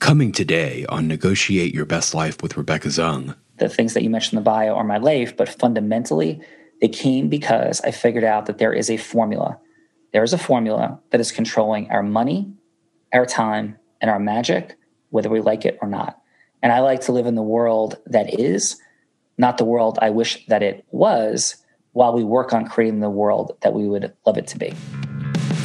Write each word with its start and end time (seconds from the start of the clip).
Coming 0.00 0.32
today 0.32 0.86
on 0.88 1.06
Negotiate 1.06 1.74
Your 1.74 1.84
Best 1.84 2.14
Life 2.14 2.42
with 2.42 2.56
Rebecca 2.56 2.88
Zung. 2.88 3.36
The 3.58 3.68
things 3.68 3.92
that 3.94 4.02
you 4.02 4.08
mentioned 4.08 4.38
in 4.38 4.44
the 4.44 4.50
bio 4.50 4.74
are 4.74 4.82
my 4.82 4.96
life, 4.96 5.36
but 5.36 5.48
fundamentally, 5.48 6.40
they 6.80 6.88
came 6.88 7.28
because 7.28 7.82
I 7.82 7.90
figured 7.90 8.24
out 8.24 8.46
that 8.46 8.56
there 8.56 8.72
is 8.72 8.90
a 8.90 8.96
formula. 8.96 9.60
There 10.12 10.24
is 10.24 10.32
a 10.32 10.38
formula 10.38 10.98
that 11.10 11.20
is 11.20 11.30
controlling 11.30 11.90
our 11.90 12.02
money, 12.02 12.50
our 13.12 13.26
time, 13.26 13.76
and 14.00 14.10
our 14.10 14.18
magic, 14.18 14.76
whether 15.10 15.28
we 15.28 15.42
like 15.42 15.66
it 15.66 15.78
or 15.82 15.86
not. 15.86 16.18
And 16.62 16.72
I 16.72 16.80
like 16.80 17.02
to 17.02 17.12
live 17.12 17.26
in 17.26 17.34
the 17.34 17.42
world 17.42 17.98
that 18.06 18.40
is, 18.40 18.80
not 19.36 19.58
the 19.58 19.64
world 19.64 19.98
I 20.00 20.10
wish 20.10 20.46
that 20.46 20.62
it 20.62 20.84
was, 20.90 21.56
while 21.92 22.14
we 22.14 22.24
work 22.24 22.54
on 22.54 22.66
creating 22.66 23.00
the 23.00 23.10
world 23.10 23.56
that 23.60 23.74
we 23.74 23.86
would 23.86 24.12
love 24.26 24.38
it 24.38 24.46
to 24.48 24.58
be. 24.58 24.74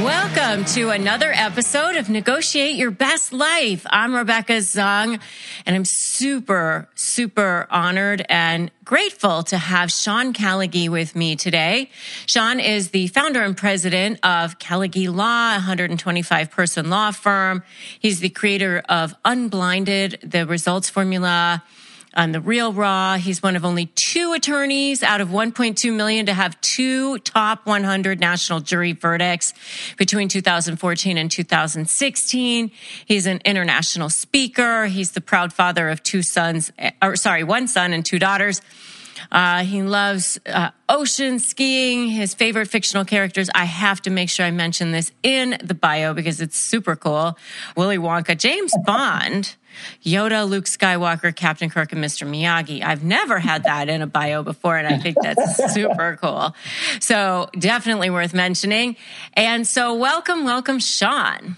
Welcome 0.00 0.64
to 0.66 0.90
another 0.90 1.32
episode 1.34 1.96
of 1.96 2.08
Negotiate 2.08 2.76
Your 2.76 2.92
Best 2.92 3.32
Life. 3.32 3.84
I'm 3.90 4.14
Rebecca 4.14 4.58
Zung, 4.58 5.20
and 5.66 5.76
I'm 5.76 5.84
super, 5.84 6.88
super 6.94 7.66
honored 7.68 8.24
and 8.28 8.70
grateful 8.84 9.42
to 9.42 9.58
have 9.58 9.90
Sean 9.90 10.32
Callagy 10.32 10.88
with 10.88 11.16
me 11.16 11.34
today. 11.34 11.90
Sean 12.26 12.60
is 12.60 12.90
the 12.90 13.08
founder 13.08 13.42
and 13.42 13.56
president 13.56 14.20
of 14.22 14.60
Callagy 14.60 15.12
Law, 15.12 15.54
125 15.54 16.50
person 16.52 16.90
law 16.90 17.10
firm. 17.10 17.64
He's 17.98 18.20
the 18.20 18.30
creator 18.30 18.84
of 18.88 19.16
Unblinded, 19.24 20.20
the 20.22 20.46
results 20.46 20.88
formula 20.88 21.64
on 22.14 22.32
the 22.32 22.40
real 22.40 22.72
raw. 22.72 23.16
He's 23.16 23.42
one 23.42 23.56
of 23.56 23.64
only 23.64 23.90
two 23.94 24.32
attorneys 24.32 25.02
out 25.02 25.20
of 25.20 25.28
1.2 25.28 25.94
million 25.94 26.26
to 26.26 26.34
have 26.34 26.60
two 26.60 27.18
top 27.20 27.66
100 27.66 28.20
national 28.20 28.60
jury 28.60 28.92
verdicts 28.92 29.54
between 29.96 30.28
2014 30.28 31.18
and 31.18 31.30
2016. 31.30 32.70
He's 33.06 33.26
an 33.26 33.40
international 33.44 34.10
speaker. 34.10 34.86
He's 34.86 35.12
the 35.12 35.20
proud 35.20 35.52
father 35.52 35.88
of 35.88 36.02
two 36.02 36.22
sons, 36.22 36.72
or 37.02 37.16
sorry, 37.16 37.44
one 37.44 37.68
son 37.68 37.92
and 37.92 38.04
two 38.04 38.18
daughters. 38.18 38.60
Uh, 39.30 39.64
he 39.64 39.82
loves 39.82 40.38
uh, 40.46 40.70
ocean 40.88 41.38
skiing. 41.38 42.08
His 42.08 42.34
favorite 42.34 42.66
fictional 42.68 43.04
characters. 43.04 43.50
I 43.54 43.64
have 43.64 44.00
to 44.02 44.10
make 44.10 44.30
sure 44.30 44.46
I 44.46 44.50
mention 44.50 44.92
this 44.92 45.12
in 45.22 45.58
the 45.62 45.74
bio 45.74 46.14
because 46.14 46.40
it's 46.40 46.56
super 46.56 46.96
cool. 46.96 47.36
Willy 47.76 47.98
Wonka, 47.98 48.36
James 48.36 48.74
Bond, 48.84 49.56
Yoda, 50.04 50.48
Luke 50.48 50.64
Skywalker, 50.64 51.34
Captain 51.34 51.70
Kirk, 51.70 51.92
and 51.92 52.02
Mr. 52.02 52.28
Miyagi. 52.28 52.82
I've 52.82 53.04
never 53.04 53.38
had 53.38 53.64
that 53.64 53.88
in 53.88 54.02
a 54.02 54.06
bio 54.06 54.42
before, 54.42 54.76
and 54.76 54.86
I 54.86 54.98
think 54.98 55.16
that's 55.20 55.74
super 55.74 56.18
cool. 56.20 56.54
So 57.00 57.48
definitely 57.58 58.10
worth 58.10 58.34
mentioning. 58.34 58.96
And 59.34 59.66
so, 59.66 59.94
welcome, 59.94 60.44
welcome, 60.44 60.78
Sean. 60.78 61.56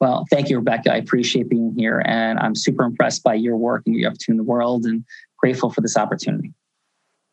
Well, 0.00 0.24
thank 0.30 0.50
you, 0.50 0.56
Rebecca. 0.56 0.92
I 0.92 0.96
appreciate 0.96 1.48
being 1.48 1.74
here, 1.76 2.02
and 2.04 2.38
I'm 2.38 2.56
super 2.56 2.82
impressed 2.82 3.22
by 3.22 3.34
your 3.34 3.56
work 3.56 3.84
and 3.86 3.94
your 3.94 4.10
up 4.10 4.18
to 4.18 4.32
in 4.32 4.36
the 4.36 4.42
world, 4.42 4.84
and 4.84 5.04
grateful 5.38 5.70
for 5.70 5.80
this 5.80 5.96
opportunity. 5.96 6.52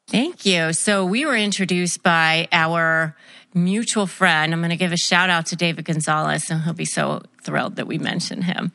Thank 0.08 0.46
you. 0.46 0.74
So 0.74 1.06
we 1.06 1.26
were 1.26 1.36
introduced 1.36 2.02
by 2.02 2.48
our 2.52 3.16
mutual 3.54 4.08
friend. 4.08 4.54
I'm 4.54 4.60
going 4.60 4.70
to 4.72 4.76
give 4.76 4.92
a 4.92 4.98
shout 4.98 5.30
out 5.30 5.48
to 5.48 5.56
David 5.56 5.86
Gonzalez, 5.86 6.50
and 6.50 6.62
he'll 6.64 6.74
be 6.74 6.86
so 6.86 7.22
thrilled 7.44 7.76
that 7.78 7.88
we 7.88 7.98
mentioned 7.98 8.44
him. 8.44 8.72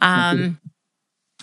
Um, 0.00 0.60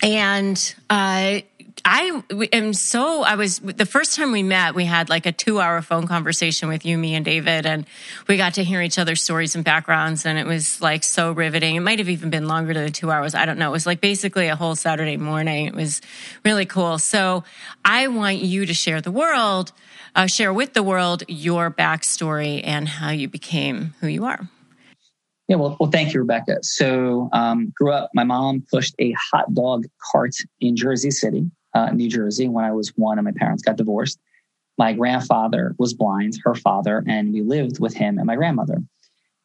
and 0.02 0.76
uh, 0.90 1.42
I 1.86 2.24
am 2.52 2.74
so, 2.74 3.24
I 3.24 3.36
was, 3.36 3.60
the 3.60 3.86
first 3.86 4.16
time 4.16 4.32
we 4.32 4.44
met, 4.44 4.76
we 4.76 4.86
had 4.86 5.10
like 5.10 5.26
a 5.26 5.32
two 5.32 5.60
hour 5.60 5.82
phone 5.82 6.08
conversation 6.08 6.70
with 6.70 6.86
you, 6.86 6.98
me, 6.98 7.16
and 7.16 7.24
David, 7.24 7.66
and 7.66 7.86
we 8.28 8.38
got 8.38 8.56
to 8.56 8.64
hear 8.64 8.82
each 8.82 9.00
other's 9.00 9.24
stories 9.24 9.56
and 9.56 9.64
backgrounds. 9.64 10.26
And 10.26 10.38
it 10.38 10.46
was 10.46 10.82
like 10.82 11.04
so 11.04 11.32
riveting. 11.32 11.76
It 11.76 11.82
might 11.82 12.00
have 12.00 12.10
even 12.10 12.30
been 12.30 12.48
longer 12.48 12.74
than 12.74 12.92
two 12.92 13.12
hours. 13.12 13.36
I 13.36 13.46
don't 13.46 13.58
know. 13.58 13.70
It 13.70 13.72
was 13.72 13.86
like 13.86 14.02
basically 14.02 14.48
a 14.48 14.56
whole 14.56 14.76
Saturday 14.76 15.18
morning. 15.18 15.68
It 15.68 15.76
was 15.76 16.02
really 16.44 16.66
cool. 16.66 17.00
So 17.00 17.44
I 17.84 18.08
want 18.08 18.38
you 18.38 18.66
to 18.66 18.74
share 18.74 19.02
the 19.02 19.12
world, 19.12 19.72
uh, 20.16 20.28
share 20.28 20.54
with 20.54 20.74
the 20.74 20.84
world 20.84 21.24
your 21.28 21.72
backstory 21.72 22.62
and 22.64 22.88
how 22.88 23.12
you 23.12 23.28
became 23.28 23.94
who 24.00 24.08
you 24.08 24.26
are. 24.26 24.48
Yeah, 25.50 25.58
well, 25.58 25.76
well, 25.80 25.90
thank 25.90 26.14
you, 26.14 26.22
Rebecca. 26.22 26.60
So, 26.62 27.28
um, 27.34 27.74
grew 27.76 27.92
up. 27.92 28.12
My 28.14 28.24
mom 28.24 28.64
pushed 28.72 28.96
a 29.00 29.14
hot 29.14 29.54
dog 29.54 29.86
cart 30.12 30.36
in 30.62 30.78
Jersey 30.78 31.12
City 31.12 31.50
uh, 31.74 31.92
New 31.92 32.10
Jersey 32.10 32.48
when 32.48 32.66
I 32.66 32.72
was 32.72 32.90
one 32.96 33.18
and 33.18 33.26
my 33.26 33.34
parents 33.36 33.64
got 33.64 33.78
divorced. 33.78 34.20
My 34.78 34.94
grandfather 34.94 35.76
was 35.78 35.94
blind, 35.94 36.40
her 36.44 36.56
father, 36.56 37.04
and 37.08 37.34
we 37.34 37.42
lived 37.42 37.80
with 37.80 37.94
him 37.94 38.18
and 38.18 38.28
my 38.28 38.36
grandmother. 38.36 38.78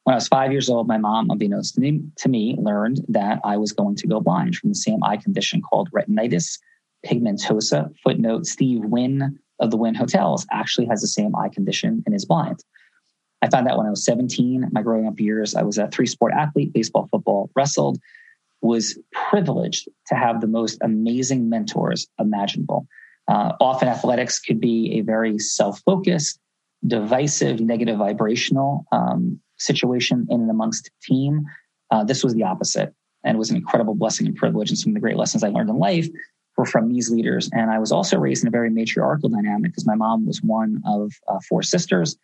When 0.05 0.13
I 0.13 0.17
was 0.17 0.29
five 0.29 0.53
years 0.53 0.69
old, 0.69 0.87
my 0.87 0.99
mom, 0.99 1.31
unbeknownst 1.31 1.75
to 1.75 1.81
me, 1.81 2.03
to 2.19 2.29
me, 2.29 2.57
learned 2.59 3.01
that 3.09 3.41
I 3.43 3.57
was 3.57 3.73
going 3.73 3.97
to 3.97 4.07
go 4.07 4.21
blind 4.21 4.57
from 4.57 4.69
the 4.69 4.75
same 4.75 5.03
eye 5.03 5.17
condition 5.17 5.63
called 5.63 5.91
retinitis 5.91 6.59
pigmentosa. 7.07 7.91
Footnote 8.03 8.47
Steve 8.47 8.85
Wynn 8.85 9.39
of 9.61 9.71
the 9.71 9.77
Wynn 9.77 9.95
Hotels 9.95 10.47
actually 10.53 10.87
has 10.87 11.01
the 11.01 11.09
same 11.09 11.35
eye 11.35 11.49
condition 11.49 12.03
and 12.05 12.15
is 12.15 12.27
blind. 12.27 12.61
I 13.45 13.51
found 13.51 13.69
out 13.69 13.77
when 13.77 13.87
I 13.87 13.91
was 13.91 14.05
17. 14.07 14.71
My 14.73 14.81
growing 14.81 15.07
up 15.07 15.21
years, 15.21 15.55
I 15.55 15.63
was 15.63 15.77
a 15.77 15.87
three 15.89 16.07
sport 16.07 16.33
athlete 16.33 16.73
baseball, 16.73 17.09
football, 17.13 17.51
wrestled 17.55 17.99
was 18.63 18.99
privileged 19.13 19.87
to 20.07 20.15
have 20.15 20.41
the 20.41 20.47
most 20.47 20.79
amazing 20.81 21.51
mentors 21.51 22.09
imaginable. 22.19 22.87
Uh, 23.29 23.53
often 23.61 23.89
athletics 23.89 24.41
could 24.41 24.59
be 24.59 24.99
a 24.99 25.03
very 25.03 25.39
self-focused, 25.39 26.41
divisive, 26.87 27.61
negative 27.61 27.99
vibrational 27.99 28.87
um, 28.91 29.39
situation 29.59 30.27
in 30.31 30.41
and 30.41 30.51
amongst 30.51 30.91
team. 31.03 31.45
Uh, 31.91 32.05
this 32.05 32.25
was 32.25 32.33
the 32.33 32.43
opposite, 32.43 32.95
and 33.23 33.39
was 33.39 33.51
an 33.51 33.57
incredible 33.57 33.95
blessing 33.95 34.27
and 34.27 34.37
privilege. 34.37 34.71
And 34.71 34.79
some 34.79 34.91
of 34.91 34.95
the 34.95 35.01
great 35.01 35.17
lessons 35.19 35.45
I 35.45 35.49
learned 35.49 35.69
in 35.69 35.77
life 35.77 36.09
were 36.57 36.65
from 36.65 36.89
these 36.89 37.11
leaders. 37.11 37.51
And 37.53 37.71
I 37.71 37.79
was 37.79 37.93
also 37.93 38.17
raised 38.17 38.45
in 38.45 38.49
a 38.49 38.51
very 38.51 38.71
matriarchal 38.71 39.29
dynamic 39.29 39.73
because 39.73 39.87
my 39.87 39.95
mom 39.95 40.27
was 40.27 40.43
one 40.43 40.81
of 40.87 41.13
uh, 41.29 41.41
four 41.47 41.63
sisters. 41.63 42.17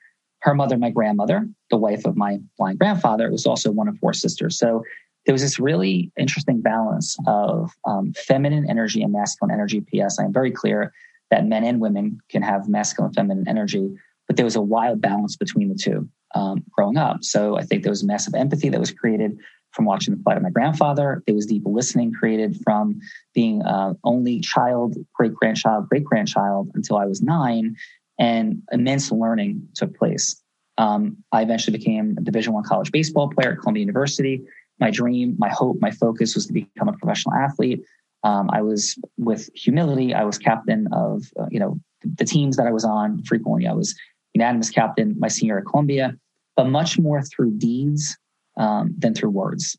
Her 0.42 0.54
mother, 0.54 0.78
my 0.78 0.90
grandmother, 0.90 1.48
the 1.70 1.76
wife 1.76 2.04
of 2.06 2.16
my 2.16 2.38
blind 2.58 2.78
grandfather, 2.78 3.30
was 3.30 3.46
also 3.46 3.70
one 3.70 3.88
of 3.88 3.98
four 3.98 4.12
sisters. 4.12 4.58
So 4.58 4.82
there 5.26 5.34
was 5.34 5.42
this 5.42 5.58
really 5.58 6.10
interesting 6.18 6.60
balance 6.62 7.16
of 7.26 7.72
um, 7.84 8.12
feminine 8.14 8.68
energy 8.68 9.02
and 9.02 9.12
masculine 9.12 9.52
energy. 9.52 9.80
P.S. 9.80 10.18
I 10.18 10.24
am 10.24 10.32
very 10.32 10.50
clear 10.50 10.92
that 11.30 11.46
men 11.46 11.64
and 11.64 11.80
women 11.80 12.20
can 12.30 12.42
have 12.42 12.68
masculine 12.68 13.12
feminine 13.12 13.46
energy, 13.46 13.90
but 14.26 14.36
there 14.36 14.44
was 14.44 14.56
a 14.56 14.62
wild 14.62 15.00
balance 15.00 15.36
between 15.36 15.68
the 15.68 15.74
two 15.74 16.08
um, 16.34 16.64
growing 16.70 16.96
up. 16.96 17.18
So 17.22 17.56
I 17.56 17.62
think 17.62 17.82
there 17.82 17.92
was 17.92 18.02
massive 18.02 18.34
empathy 18.34 18.68
that 18.70 18.80
was 18.80 18.90
created 18.90 19.38
from 19.72 19.84
watching 19.84 20.14
the 20.14 20.22
plight 20.22 20.36
of 20.36 20.42
my 20.42 20.50
grandfather. 20.50 21.22
There 21.26 21.34
was 21.34 21.46
deep 21.46 21.62
listening 21.64 22.12
created 22.12 22.56
from 22.64 22.98
being 23.34 23.62
uh, 23.62 23.94
only 24.04 24.40
child, 24.40 24.96
great 25.14 25.34
grandchild, 25.34 25.88
great 25.88 26.04
grandchild 26.04 26.70
until 26.74 26.96
I 26.96 27.06
was 27.06 27.22
nine, 27.22 27.76
and 28.20 28.62
immense 28.70 29.10
learning 29.10 29.66
took 29.74 29.96
place. 29.98 30.40
Um, 30.78 31.16
I 31.32 31.42
eventually 31.42 31.76
became 31.76 32.16
a 32.16 32.20
Division 32.20 32.52
One 32.52 32.62
college 32.62 32.92
baseball 32.92 33.28
player 33.30 33.52
at 33.52 33.58
Columbia 33.58 33.80
University 33.80 34.44
my 34.80 34.90
dream, 34.90 35.36
my 35.38 35.50
hope, 35.50 35.76
my 35.80 35.90
focus 35.90 36.34
was 36.34 36.46
to 36.46 36.52
become 36.52 36.88
a 36.88 36.92
professional 36.94 37.34
athlete. 37.34 37.84
Um, 38.24 38.50
I 38.52 38.62
was 38.62 38.98
with 39.18 39.50
humility. 39.54 40.14
I 40.14 40.24
was 40.24 40.38
captain 40.38 40.88
of 40.92 41.24
uh, 41.38 41.46
you 41.50 41.60
know 41.60 41.78
the 42.02 42.24
teams 42.24 42.56
that 42.56 42.66
I 42.66 42.72
was 42.72 42.84
on 42.84 43.22
frequently. 43.24 43.66
I 43.66 43.72
was 43.72 43.94
unanimous 44.34 44.70
captain 44.70 45.16
my 45.18 45.28
senior 45.28 45.58
at 45.58 45.66
Columbia, 45.66 46.14
but 46.56 46.64
much 46.64 46.98
more 46.98 47.22
through 47.22 47.58
deeds 47.58 48.16
um, 48.56 48.94
than 48.98 49.14
through 49.14 49.30
words. 49.30 49.76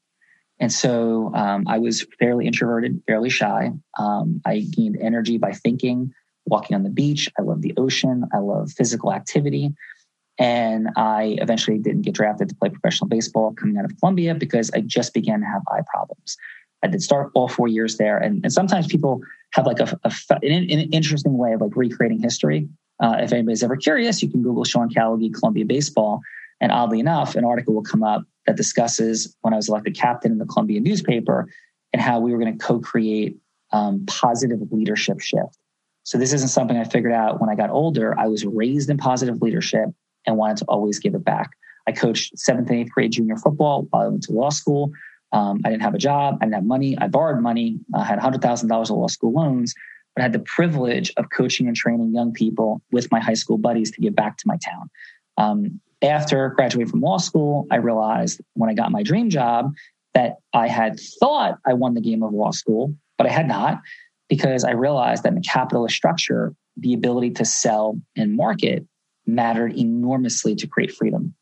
And 0.59 0.71
so 0.71 1.31
um, 1.33 1.65
I 1.67 1.79
was 1.79 2.05
fairly 2.19 2.45
introverted, 2.45 3.01
fairly 3.07 3.31
shy. 3.31 3.71
Um, 3.97 4.41
I 4.45 4.59
gained 4.59 4.97
energy 5.01 5.39
by 5.39 5.53
thinking, 5.53 6.13
walking 6.45 6.75
on 6.75 6.83
the 6.83 6.89
beach. 6.89 7.29
I 7.37 7.43
love 7.43 7.61
the 7.61 7.73
ocean. 7.77 8.25
I 8.33 8.37
love 8.37 8.71
physical 8.71 9.13
activity. 9.13 9.73
And 10.37 10.89
I 10.95 11.37
eventually 11.39 11.77
didn't 11.77 12.01
get 12.01 12.15
drafted 12.15 12.49
to 12.49 12.55
play 12.55 12.69
professional 12.69 13.07
baseball 13.07 13.53
coming 13.53 13.77
out 13.77 13.85
of 13.85 13.97
Columbia 13.99 14.33
because 14.33 14.71
I 14.73 14.81
just 14.81 15.13
began 15.13 15.41
to 15.41 15.45
have 15.45 15.61
eye 15.71 15.81
problems. 15.87 16.37
I 16.83 16.87
did 16.87 17.03
start 17.03 17.31
all 17.35 17.47
four 17.47 17.67
years 17.67 17.97
there. 17.97 18.17
And, 18.17 18.43
and 18.43 18.51
sometimes 18.51 18.87
people 18.87 19.21
have 19.53 19.67
like 19.67 19.79
a, 19.79 19.99
a 20.03 20.11
an, 20.41 20.51
an, 20.51 20.89
interesting 20.91 21.37
way 21.37 21.53
of 21.53 21.61
like 21.61 21.75
recreating 21.75 22.19
history. 22.19 22.67
Uh, 22.99 23.17
if 23.19 23.31
anybody's 23.33 23.63
ever 23.63 23.75
curious, 23.75 24.23
you 24.23 24.29
can 24.29 24.41
Google 24.41 24.63
Sean 24.63 24.89
Callagy, 24.89 25.33
Columbia 25.33 25.65
baseball. 25.65 26.21
And 26.59 26.71
oddly 26.71 26.99
enough, 26.99 27.35
an 27.35 27.45
article 27.45 27.73
will 27.73 27.83
come 27.83 28.03
up 28.03 28.23
that 28.47 28.55
discusses 28.55 29.35
when 29.41 29.53
I 29.53 29.57
was 29.57 29.69
elected 29.69 29.95
captain 29.95 30.31
in 30.31 30.37
the 30.37 30.45
Columbia 30.45 30.79
newspaper 30.79 31.47
and 31.93 32.01
how 32.01 32.19
we 32.19 32.31
were 32.31 32.39
going 32.39 32.57
to 32.57 32.65
co-create 32.65 33.37
um, 33.71 34.05
positive 34.05 34.59
leadership 34.71 35.19
shift. 35.19 35.57
So 36.03 36.17
this 36.17 36.33
isn't 36.33 36.49
something 36.49 36.77
I 36.77 36.83
figured 36.83 37.13
out 37.13 37.39
when 37.39 37.49
I 37.49 37.55
got 37.55 37.69
older. 37.69 38.17
I 38.19 38.27
was 38.27 38.45
raised 38.45 38.89
in 38.89 38.97
positive 38.97 39.41
leadership 39.41 39.89
and 40.25 40.37
wanted 40.37 40.57
to 40.57 40.65
always 40.65 40.99
give 40.99 41.15
it 41.15 41.23
back. 41.23 41.51
I 41.87 41.91
coached 41.91 42.37
seventh 42.37 42.69
and 42.69 42.79
eighth 42.79 42.91
grade 42.91 43.11
junior 43.11 43.37
football 43.37 43.87
while 43.89 44.03
I 44.03 44.07
went 44.07 44.23
to 44.23 44.33
law 44.33 44.49
school. 44.49 44.91
Um, 45.31 45.61
I 45.63 45.69
didn't 45.69 45.83
have 45.83 45.93
a 45.93 45.99
job. 45.99 46.37
I 46.41 46.45
didn't 46.45 46.55
have 46.55 46.65
money. 46.65 46.97
I 46.97 47.07
borrowed 47.07 47.41
money. 47.41 47.79
I 47.95 48.03
had 48.03 48.19
$100,000 48.19 48.81
of 48.81 48.89
law 48.89 49.07
school 49.07 49.31
loans, 49.31 49.73
but 50.15 50.21
I 50.21 50.23
had 50.23 50.33
the 50.33 50.39
privilege 50.39 51.11
of 51.17 51.29
coaching 51.29 51.67
and 51.67 51.75
training 51.75 52.13
young 52.13 52.33
people 52.33 52.81
with 52.91 53.11
my 53.11 53.19
high 53.19 53.33
school 53.33 53.57
buddies 53.57 53.91
to 53.91 54.01
give 54.01 54.15
back 54.15 54.37
to 54.37 54.47
my 54.47 54.57
town. 54.57 54.89
Um, 55.37 55.79
after 56.01 56.49
graduating 56.49 56.89
from 56.89 57.01
law 57.01 57.17
school, 57.17 57.67
I 57.71 57.77
realized 57.77 58.41
when 58.53 58.69
I 58.69 58.73
got 58.73 58.91
my 58.91 59.03
dream 59.03 59.29
job 59.29 59.73
that 60.13 60.37
I 60.53 60.67
had 60.67 60.99
thought 61.19 61.59
I 61.65 61.73
won 61.73 61.93
the 61.93 62.01
game 62.01 62.23
of 62.23 62.33
law 62.33 62.51
school, 62.51 62.93
but 63.17 63.27
I 63.27 63.29
had 63.29 63.47
not 63.47 63.79
because 64.31 64.63
I 64.63 64.71
realized 64.71 65.23
that 65.23 65.33
in 65.33 65.35
the 65.35 65.41
capitalist 65.41 65.93
structure, 65.93 66.55
the 66.77 66.93
ability 66.93 67.31
to 67.31 67.43
sell 67.43 67.99
and 68.15 68.33
market 68.33 68.87
mattered 69.27 69.77
enormously 69.77 70.55
to 70.55 70.67
create 70.67 70.93
freedom. 70.93 71.35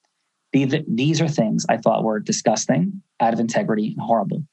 These 0.51 1.21
are 1.21 1.27
things 1.27 1.67
I 1.69 1.77
thought 1.77 2.03
were 2.03 2.19
disgusting, 2.19 3.03
out 3.19 3.31
of 3.31 3.39
integrity, 3.39 3.93
and 3.95 4.01
horrible. 4.01 4.43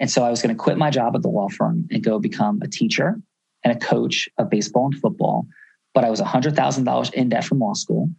And 0.00 0.10
so 0.10 0.24
I 0.24 0.30
was 0.30 0.42
going 0.42 0.52
to 0.52 0.60
quit 0.60 0.76
my 0.76 0.90
job 0.90 1.14
at 1.14 1.22
the 1.22 1.28
law 1.28 1.48
firm 1.48 1.86
and 1.92 2.02
go 2.02 2.18
become 2.18 2.58
a 2.60 2.66
teacher 2.66 3.20
and 3.62 3.72
a 3.72 3.78
coach 3.78 4.28
of 4.36 4.50
baseball 4.50 4.86
and 4.86 5.00
football. 5.00 5.46
But 5.94 6.04
I 6.04 6.10
was 6.10 6.20
$100,000 6.20 7.14
in 7.14 7.28
debt 7.28 7.44
from 7.44 7.60
law 7.60 7.74
school 7.74 8.10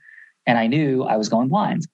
and 0.45 0.57
I 0.57 0.67
knew 0.67 1.03
I 1.03 1.17
was 1.17 1.27
going 1.27 1.49
blind. 1.49 1.85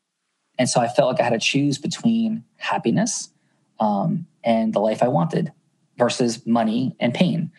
And 0.59 0.69
so 0.69 0.79
I 0.79 0.87
felt 0.87 1.13
like 1.13 1.21
I 1.21 1.23
had 1.23 1.33
to 1.33 1.39
choose 1.39 1.79
between 1.79 2.43
happiness 2.57 3.31
um, 3.79 4.27
and 4.43 4.71
the 4.71 4.79
life 4.79 5.01
I 5.01 5.07
wanted 5.07 5.51
versus 5.97 6.45
money 6.45 6.95
and 6.99 7.13
pain. 7.13 7.51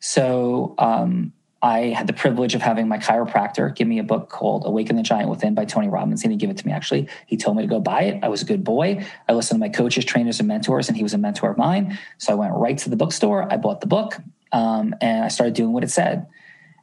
So 0.00 0.74
um, 0.78 1.32
I 1.62 1.88
had 1.88 2.06
the 2.06 2.12
privilege 2.12 2.54
of 2.54 2.62
having 2.62 2.86
my 2.86 2.98
chiropractor 2.98 3.74
give 3.74 3.88
me 3.88 3.98
a 3.98 4.04
book 4.04 4.28
called 4.28 4.64
Awaken 4.66 4.96
the 4.96 5.02
Giant 5.02 5.30
Within 5.30 5.54
by 5.54 5.64
Tony 5.64 5.88
Robbins. 5.88 6.22
He 6.22 6.36
give 6.36 6.50
it 6.50 6.58
to 6.58 6.66
me, 6.66 6.72
actually. 6.72 7.08
He 7.26 7.36
told 7.36 7.56
me 7.56 7.62
to 7.62 7.68
go 7.68 7.80
buy 7.80 8.02
it. 8.02 8.22
I 8.22 8.28
was 8.28 8.42
a 8.42 8.44
good 8.44 8.62
boy. 8.62 9.04
I 9.28 9.32
listened 9.32 9.58
to 9.58 9.60
my 9.60 9.68
coaches, 9.70 10.04
trainers, 10.04 10.38
and 10.38 10.46
mentors, 10.46 10.88
and 10.88 10.96
he 10.96 11.02
was 11.02 11.14
a 11.14 11.18
mentor 11.18 11.50
of 11.50 11.58
mine. 11.58 11.98
So 12.18 12.32
I 12.32 12.36
went 12.36 12.54
right 12.54 12.76
to 12.78 12.90
the 12.90 12.96
bookstore. 12.96 13.50
I 13.50 13.56
bought 13.56 13.80
the 13.80 13.86
book 13.86 14.16
um, 14.52 14.94
and 15.00 15.24
I 15.24 15.28
started 15.28 15.54
doing 15.54 15.72
what 15.72 15.82
it 15.82 15.90
said. 15.90 16.26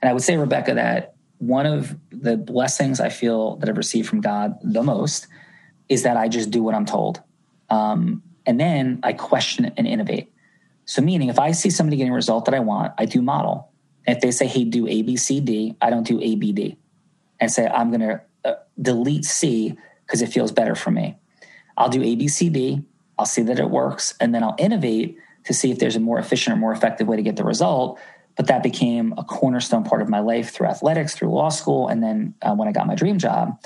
And 0.01 0.09
I 0.09 0.13
would 0.13 0.23
say, 0.23 0.35
Rebecca, 0.35 0.73
that 0.73 1.13
one 1.38 1.65
of 1.65 1.95
the 2.09 2.35
blessings 2.35 2.99
I 2.99 3.09
feel 3.09 3.57
that 3.57 3.69
I've 3.69 3.77
received 3.77 4.09
from 4.09 4.21
God 4.21 4.57
the 4.63 4.83
most 4.83 5.27
is 5.88 6.03
that 6.03 6.17
I 6.17 6.27
just 6.27 6.51
do 6.51 6.63
what 6.63 6.73
I'm 6.73 6.85
told. 6.85 7.21
Um, 7.69 8.23
and 8.45 8.59
then 8.59 8.99
I 9.03 9.13
question 9.13 9.71
and 9.77 9.88
innovate. 9.88 10.32
So, 10.85 11.01
meaning 11.01 11.30
if 11.30 11.39
I 11.39 11.51
see 11.51 11.69
somebody 11.69 11.97
getting 11.97 12.12
a 12.12 12.15
result 12.15 12.45
that 12.45 12.53
I 12.53 12.59
want, 12.59 12.94
I 12.97 13.06
do 13.06 13.21
model. 13.21 13.69
If 14.06 14.19
they 14.19 14.31
say, 14.31 14.47
hey, 14.47 14.65
do 14.65 14.88
A, 14.88 15.01
B, 15.01 15.15
C, 15.15 15.39
D, 15.39 15.77
I 15.81 15.89
don't 15.89 16.06
do 16.06 16.19
A, 16.21 16.35
B, 16.35 16.51
D 16.51 16.77
and 17.44 17.51
say, 17.51 17.68
I'm 17.68 17.89
going 17.89 18.00
to 18.00 18.21
uh, 18.45 18.56
delete 18.81 19.25
C 19.25 19.77
because 20.06 20.21
it 20.21 20.27
feels 20.27 20.51
better 20.51 20.75
for 20.75 20.91
me. 20.91 21.18
I'll 21.77 21.89
do 21.89 22.01
A, 22.01 22.15
B, 22.15 22.30
C, 22.30 22.50
D. 22.50 22.83
I'll 23.19 23.25
see 23.25 23.41
that 23.44 23.59
it 23.59 23.69
works. 23.69 24.15
And 24.21 24.33
then 24.33 24.44
I'll 24.44 24.56
innovate 24.57 25.18
to 25.45 25.53
see 25.53 25.69
if 25.69 25.77
there's 25.77 25.97
a 25.97 26.00
more 26.00 26.19
efficient 26.19 26.56
or 26.56 26.59
more 26.59 26.71
effective 26.71 27.06
way 27.06 27.18
to 27.18 27.21
get 27.21 27.35
the 27.35 27.44
result. 27.44 28.00
But 28.38 28.47
that 28.47 28.63
became 28.63 29.13
a 29.18 29.25
cornerstone 29.25 29.83
part 29.83 30.01
of 30.01 30.07
my 30.07 30.19
life 30.19 30.51
through 30.51 30.68
athletics, 30.68 31.15
through 31.15 31.33
law 31.33 31.50
school. 31.50 31.89
And 31.89 32.01
then 32.01 32.33
uh, 32.41 32.56
when 32.56 32.69
I 32.69 32.71
got 32.71 32.88
my 32.88 32.95
dream 32.95 33.18
job, 33.18 33.62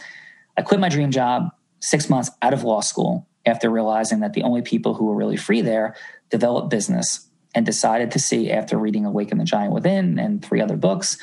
I 0.57 0.63
quit 0.63 0.79
my 0.79 0.89
dream 0.89 1.11
job 1.11 1.51
six 1.79 2.09
months 2.09 2.31
out 2.41 2.53
of 2.53 2.63
law 2.63 2.81
school 2.81 3.27
after 3.47 3.69
realizing 3.69 4.19
that 4.19 4.33
the 4.33 4.43
only 4.43 4.61
people 4.61 4.93
who 4.93 5.05
were 5.05 5.15
really 5.15 5.37
free 5.37 5.61
there 5.61 5.95
developed 6.29 6.69
business 6.69 7.27
and 7.55 7.65
decided 7.65 8.11
to 8.11 8.19
see 8.19 8.51
after 8.51 8.77
reading 8.77 9.05
Awaken 9.05 9.39
the 9.39 9.45
Giant 9.45 9.73
Within 9.73 10.19
and 10.19 10.45
three 10.45 10.61
other 10.61 10.77
books 10.77 11.17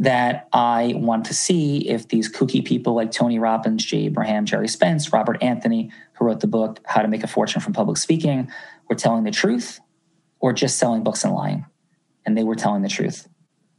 that 0.00 0.48
I 0.52 0.94
want 0.96 1.26
to 1.26 1.34
see 1.34 1.88
if 1.88 2.08
these 2.08 2.32
kooky 2.32 2.64
people 2.64 2.94
like 2.94 3.10
Tony 3.10 3.38
Robbins, 3.38 3.84
Jay 3.84 4.06
Abraham, 4.06 4.46
Gerry 4.46 4.66
Spence, 4.66 5.12
Robert 5.12 5.42
Anthony, 5.42 5.92
who 6.14 6.24
wrote 6.24 6.40
the 6.40 6.46
book 6.46 6.80
How 6.86 7.02
to 7.02 7.08
Make 7.08 7.22
a 7.22 7.26
Fortune 7.26 7.60
from 7.60 7.74
Public 7.74 7.98
Speaking, 7.98 8.50
were 8.88 8.96
telling 8.96 9.24
the 9.24 9.30
truth 9.30 9.78
or 10.40 10.54
just 10.54 10.78
selling 10.78 11.04
books 11.04 11.22
and 11.22 11.34
lying. 11.34 11.66
And 12.24 12.36
they 12.36 12.44
were 12.44 12.54
telling 12.54 12.82
the 12.82 12.88
truth. 12.88 13.28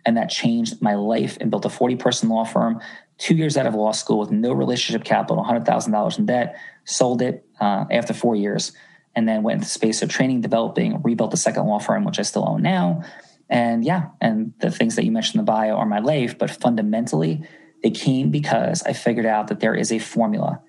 And 0.05 0.15
that 0.15 0.29
changed 0.29 0.81
my 0.81 0.93
life 0.93 1.37
and 1.41 1.49
built 1.49 1.65
a 1.65 1.69
40 1.69 1.95
person 1.95 2.29
law 2.29 2.45
firm, 2.45 2.79
two 3.17 3.35
years 3.35 3.57
out 3.57 3.65
of 3.65 3.73
law 3.73 3.91
school 3.91 4.19
with 4.19 4.31
no 4.31 4.53
relationship 4.53 5.03
capital, 5.03 5.43
$100,000 5.43 6.19
in 6.19 6.25
debt, 6.27 6.55
sold 6.85 7.21
it 7.21 7.45
uh, 7.59 7.85
after 7.91 8.13
four 8.13 8.35
years 8.35 8.71
and 9.15 9.27
then 9.27 9.43
went 9.43 9.59
into 9.59 9.69
space 9.69 10.01
of 10.01 10.09
training, 10.09 10.41
developing, 10.41 11.01
rebuilt 11.01 11.31
the 11.31 11.37
second 11.37 11.65
law 11.65 11.79
firm, 11.79 12.05
which 12.05 12.19
I 12.19 12.23
still 12.23 12.47
own 12.47 12.61
now. 12.61 13.03
And 13.49 13.83
yeah, 13.83 14.09
and 14.21 14.53
the 14.59 14.71
things 14.71 14.95
that 14.95 15.03
you 15.03 15.11
mentioned 15.11 15.35
in 15.35 15.45
the 15.45 15.51
bio 15.51 15.75
are 15.75 15.85
my 15.85 15.99
life, 15.99 16.37
but 16.37 16.49
fundamentally, 16.49 17.43
they 17.83 17.89
came 17.89 18.29
because 18.29 18.83
I 18.83 18.93
figured 18.93 19.25
out 19.25 19.47
that 19.49 19.59
there 19.59 19.75
is 19.75 19.91
a 19.91 19.99
formula. 19.99 20.61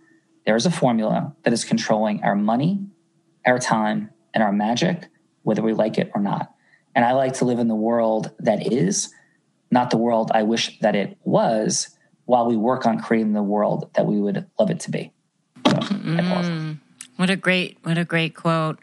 There 0.44 0.56
is 0.56 0.67
a 0.67 0.70
formula 0.70 1.37
that 1.44 1.53
is 1.53 1.64
controlling 1.64 2.25
our 2.25 2.35
money, 2.35 2.85
our 3.47 3.58
time, 3.58 4.11
and 4.35 4.43
our 4.43 4.53
magic, 4.53 5.08
whether 5.43 5.62
we 5.62 5.73
like 5.73 5.99
it 5.99 6.11
or 6.15 6.20
not. 6.20 6.53
And 6.94 7.05
I 7.05 7.12
like 7.12 7.35
to 7.35 7.44
live 7.44 7.58
in 7.58 7.69
the 7.69 7.75
world 7.75 8.32
that 8.41 8.73
is, 8.73 9.15
not 9.70 9.91
the 9.91 9.97
world 9.97 10.31
I 10.35 10.43
wish 10.43 10.79
that 10.81 10.97
it 10.97 11.17
was, 11.23 11.97
while 12.25 12.47
we 12.47 12.56
work 12.56 12.87
on 12.87 13.00
creating 13.00 13.32
the 13.32 13.43
world 13.43 13.91
that 13.94 14.06
we 14.06 14.20
would 14.20 14.47
love 14.58 14.70
it 14.70 14.81
to 14.81 14.91
be. 14.91 15.12
Mm. 16.03 16.79
What 17.17 17.31
a 17.31 17.37
great, 17.37 17.79
what 17.83 17.99
a 17.99 18.05
great 18.05 18.35
quote. 18.35 18.79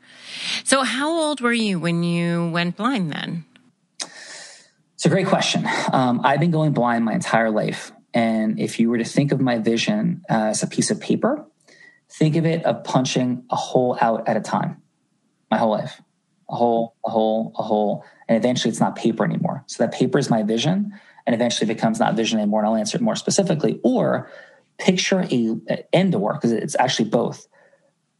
So, 0.63 0.83
how 0.83 1.12
old 1.12 1.42
were 1.42 1.54
you 1.54 1.80
when 1.80 2.04
you 2.04 2.50
went 2.50 2.77
blind 2.77 3.12
then? 3.12 3.45
It's 4.94 5.06
a 5.06 5.10
great 5.10 5.27
question. 5.27 5.66
Um, 5.94 6.21
I've 6.24 6.39
been 6.39 6.51
going 6.51 6.74
blind 6.74 7.06
my 7.06 7.13
entire 7.13 7.50
life. 7.50 7.92
And 8.13 8.60
if 8.60 8.80
you 8.80 8.89
were 8.89 8.98
to 8.98 9.06
think 9.06 9.31
of 9.31 9.39
my 9.39 9.57
vision 9.57 10.24
as 10.27 10.63
a 10.63 10.68
piece 10.68 10.92
of 10.92 11.00
paper, 11.00 11.45
think 12.12 12.36
of 12.36 12.45
it 12.45 12.66
of 12.66 12.83
punching 12.83 13.45
a 13.50 13.56
hole 13.56 13.98
out 14.01 14.27
at 14.27 14.36
a 14.36 14.42
time, 14.42 14.81
my 15.50 15.57
whole 15.57 15.71
life. 15.71 16.01
A 16.50 16.56
hole, 16.56 16.95
a 17.06 17.10
hole, 17.10 17.54
a 17.57 17.63
hole. 17.63 18.04
And 18.27 18.38
eventually 18.38 18.71
it's 18.71 18.80
not 18.80 18.95
paper 18.95 19.24
anymore. 19.24 19.64
So 19.68 19.83
that 19.83 19.94
paper 19.94 20.18
is 20.18 20.30
my 20.30 20.44
vision 20.44 20.99
and 21.26 21.35
eventually 21.35 21.71
becomes 21.71 21.99
not 21.99 22.16
vision 22.16 22.40
anymore. 22.40 22.61
And 22.61 22.69
I'll 22.69 22.76
answer 22.76 22.97
it 22.97 23.02
more 23.02 23.16
specifically. 23.16 23.80
Or 23.83 24.31
picture 24.80 25.28
a, 25.30 25.86
end 25.94 26.14
door 26.14 26.33
because 26.33 26.52
it's 26.52 26.76
actually 26.80 27.09
both 27.09 27.48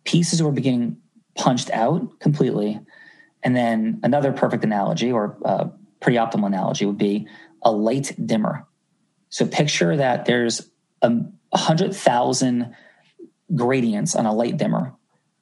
pieces 0.04 0.44
were 0.44 0.51
beginning 0.51 0.98
punched 1.36 1.72
out 1.72 2.20
completely. 2.20 2.80
And 3.42 3.56
then 3.56 4.01
another 4.04 4.34
perfect 4.34 4.63
analogy 4.63 5.12
or 5.12 5.38
uh, 5.46 5.70
pretty 6.01 6.18
optimal 6.18 6.48
analogy 6.48 6.86
would 6.86 6.98
be 6.98 7.28
a 7.63 7.72
light 7.72 8.13
dimmer. 8.24 8.68
So 9.30 9.46
picture 9.46 9.96
that 9.96 10.25
there's 10.25 10.70
a 11.01 11.22
hundred 11.54 11.96
thousand 11.96 12.75
gradients 13.56 14.16
on 14.16 14.25
a 14.25 14.34
light 14.34 14.58
dimmer, 14.58 14.94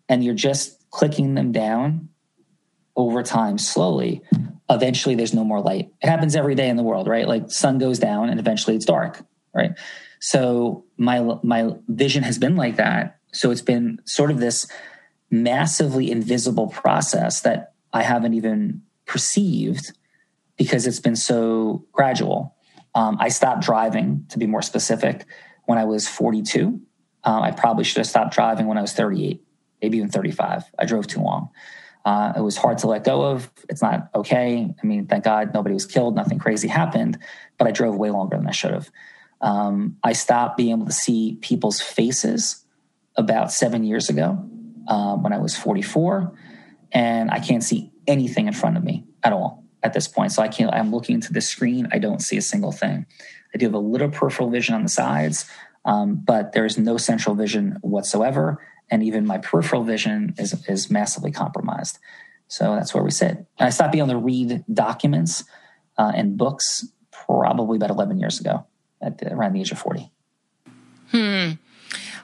and 0.07 0.23
you're 0.23 0.35
just 0.35 0.89
clicking 0.91 1.33
them 1.33 1.51
down 1.51 2.09
over 2.95 3.23
time 3.23 3.57
slowly. 3.57 4.21
Eventually, 4.69 5.15
there's 5.15 5.33
no 5.33 5.43
more 5.43 5.61
light. 5.61 5.89
It 6.01 6.09
happens 6.09 6.35
every 6.35 6.55
day 6.55 6.69
in 6.69 6.75
the 6.75 6.83
world, 6.83 7.07
right? 7.07 7.27
Like 7.27 7.49
sun 7.49 7.77
goes 7.77 7.97
down, 7.97 8.29
and 8.29 8.39
eventually 8.39 8.75
it's 8.75 8.85
dark, 8.85 9.23
right? 9.53 9.71
So 10.19 10.85
my 10.97 11.21
my 11.43 11.71
vision 11.87 12.23
has 12.23 12.37
been 12.37 12.55
like 12.55 12.77
that 12.77 13.17
so 13.37 13.51
it's 13.51 13.61
been 13.61 13.99
sort 14.05 14.31
of 14.31 14.39
this 14.39 14.67
massively 15.29 16.09
invisible 16.09 16.67
process 16.67 17.41
that 17.41 17.73
I 17.93 18.03
haven't 18.03 18.33
even 18.33 18.81
perceived 19.05 19.91
because 20.57 20.87
it's 20.87 20.99
been 20.99 21.15
so 21.15 21.85
gradual. 21.91 22.55
Um, 22.95 23.17
I 23.19 23.29
stopped 23.29 23.61
driving, 23.61 24.25
to 24.29 24.39
be 24.39 24.47
more 24.47 24.61
specific, 24.61 25.25
when 25.65 25.77
I 25.77 25.83
was 25.83 26.07
42. 26.07 26.81
Uh, 27.23 27.41
I 27.41 27.51
probably 27.51 27.83
should 27.83 27.97
have 27.97 28.07
stopped 28.07 28.33
driving 28.33 28.67
when 28.67 28.77
I 28.77 28.81
was 28.81 28.93
38, 28.93 29.39
maybe 29.81 29.97
even 29.97 30.09
35. 30.09 30.63
I 30.79 30.85
drove 30.85 31.05
too 31.05 31.21
long. 31.21 31.49
Uh, 32.05 32.33
it 32.37 32.41
was 32.41 32.55
hard 32.55 32.77
to 32.79 32.87
let 32.87 33.03
go 33.03 33.21
of. 33.23 33.51
It's 33.69 33.81
not 33.81 34.09
okay. 34.15 34.73
I 34.81 34.85
mean, 34.85 35.05
thank 35.07 35.25
God 35.25 35.53
nobody 35.53 35.73
was 35.73 35.85
killed, 35.85 36.15
nothing 36.15 36.39
crazy 36.39 36.69
happened, 36.69 37.19
but 37.57 37.67
I 37.67 37.71
drove 37.71 37.97
way 37.97 38.09
longer 38.09 38.37
than 38.37 38.47
I 38.47 38.51
should 38.51 38.71
have. 38.71 38.89
Um, 39.41 39.97
I 40.03 40.13
stopped 40.13 40.57
being 40.57 40.71
able 40.71 40.85
to 40.85 40.91
see 40.91 41.37
people's 41.41 41.79
faces 41.79 42.63
about 43.15 43.51
seven 43.51 43.83
years 43.83 44.09
ago 44.09 44.43
um, 44.87 45.23
when 45.23 45.33
I 45.33 45.37
was 45.37 45.55
44, 45.57 46.33
and 46.91 47.29
I 47.29 47.39
can't 47.39 47.63
see 47.63 47.91
anything 48.07 48.47
in 48.47 48.53
front 48.53 48.77
of 48.77 48.83
me 48.83 49.05
at 49.23 49.33
all 49.33 49.63
at 49.83 49.93
this 49.93 50.07
point. 50.07 50.31
So 50.31 50.41
I 50.41 50.47
can't. 50.47 50.73
I'm 50.73 50.91
looking 50.91 51.15
into 51.15 51.33
the 51.33 51.41
screen. 51.41 51.87
I 51.91 51.99
don't 51.99 52.21
see 52.21 52.37
a 52.37 52.41
single 52.41 52.71
thing. 52.71 53.05
I 53.53 53.57
do 53.57 53.65
have 53.65 53.73
a 53.73 53.79
little 53.79 54.09
peripheral 54.09 54.49
vision 54.49 54.75
on 54.75 54.83
the 54.83 54.89
sides, 54.89 55.49
um, 55.85 56.15
but 56.15 56.53
there 56.53 56.65
is 56.65 56.77
no 56.77 56.97
central 56.97 57.35
vision 57.35 57.77
whatsoever, 57.81 58.63
and 58.89 59.03
even 59.03 59.25
my 59.25 59.37
peripheral 59.37 59.83
vision 59.83 60.33
is 60.37 60.67
is 60.67 60.89
massively 60.89 61.31
compromised. 61.31 61.99
So 62.47 62.75
that's 62.75 62.93
where 62.93 63.03
we 63.03 63.11
sit. 63.11 63.31
And 63.31 63.67
I 63.67 63.69
stopped 63.69 63.91
being 63.91 64.05
able 64.05 64.19
to 64.19 64.25
read 64.25 64.63
documents 64.73 65.43
uh, 65.97 66.13
and 66.15 66.37
books 66.37 66.87
probably 67.11 67.75
about 67.75 67.89
11 67.89 68.19
years 68.19 68.39
ago 68.39 68.65
at 69.01 69.17
the, 69.17 69.33
around 69.33 69.53
the 69.53 69.61
age 69.61 69.71
of 69.71 69.79
40. 69.79 70.11
Hmm. 71.11 71.51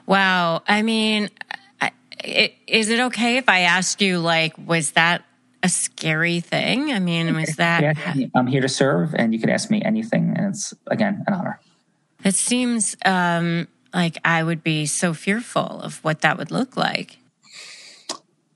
Wow. 0.06 0.62
I 0.66 0.82
mean, 0.82 1.30
is 2.66 2.90
it 2.90 3.00
okay 3.00 3.36
if 3.36 3.48
I 3.48 3.60
ask 3.60 4.00
you, 4.00 4.18
like, 4.18 4.54
was 4.58 4.92
that 4.92 5.24
a 5.62 5.68
scary 5.68 6.40
thing? 6.40 6.92
I 6.92 6.98
mean, 6.98 7.34
was 7.34 7.56
that. 7.56 7.82
Yeah, 7.82 8.26
I'm 8.34 8.46
here 8.46 8.60
to 8.60 8.68
serve, 8.68 9.14
and 9.14 9.32
you 9.32 9.40
can 9.40 9.50
ask 9.50 9.70
me 9.70 9.82
anything. 9.82 10.34
And 10.36 10.48
it's, 10.48 10.74
again, 10.86 11.24
an 11.26 11.34
honor. 11.34 11.60
It 12.22 12.34
seems 12.34 12.96
um, 13.04 13.68
like 13.92 14.18
I 14.24 14.42
would 14.42 14.62
be 14.62 14.86
so 14.86 15.14
fearful 15.14 15.80
of 15.80 16.02
what 16.04 16.22
that 16.22 16.38
would 16.38 16.50
look 16.50 16.76
like. 16.76 17.18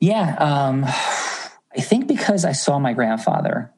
Yeah. 0.00 0.36
Um, 0.36 0.84
I 0.84 1.80
think 1.80 2.06
because 2.06 2.44
I 2.44 2.52
saw 2.52 2.78
my 2.78 2.92
grandfather, 2.92 3.72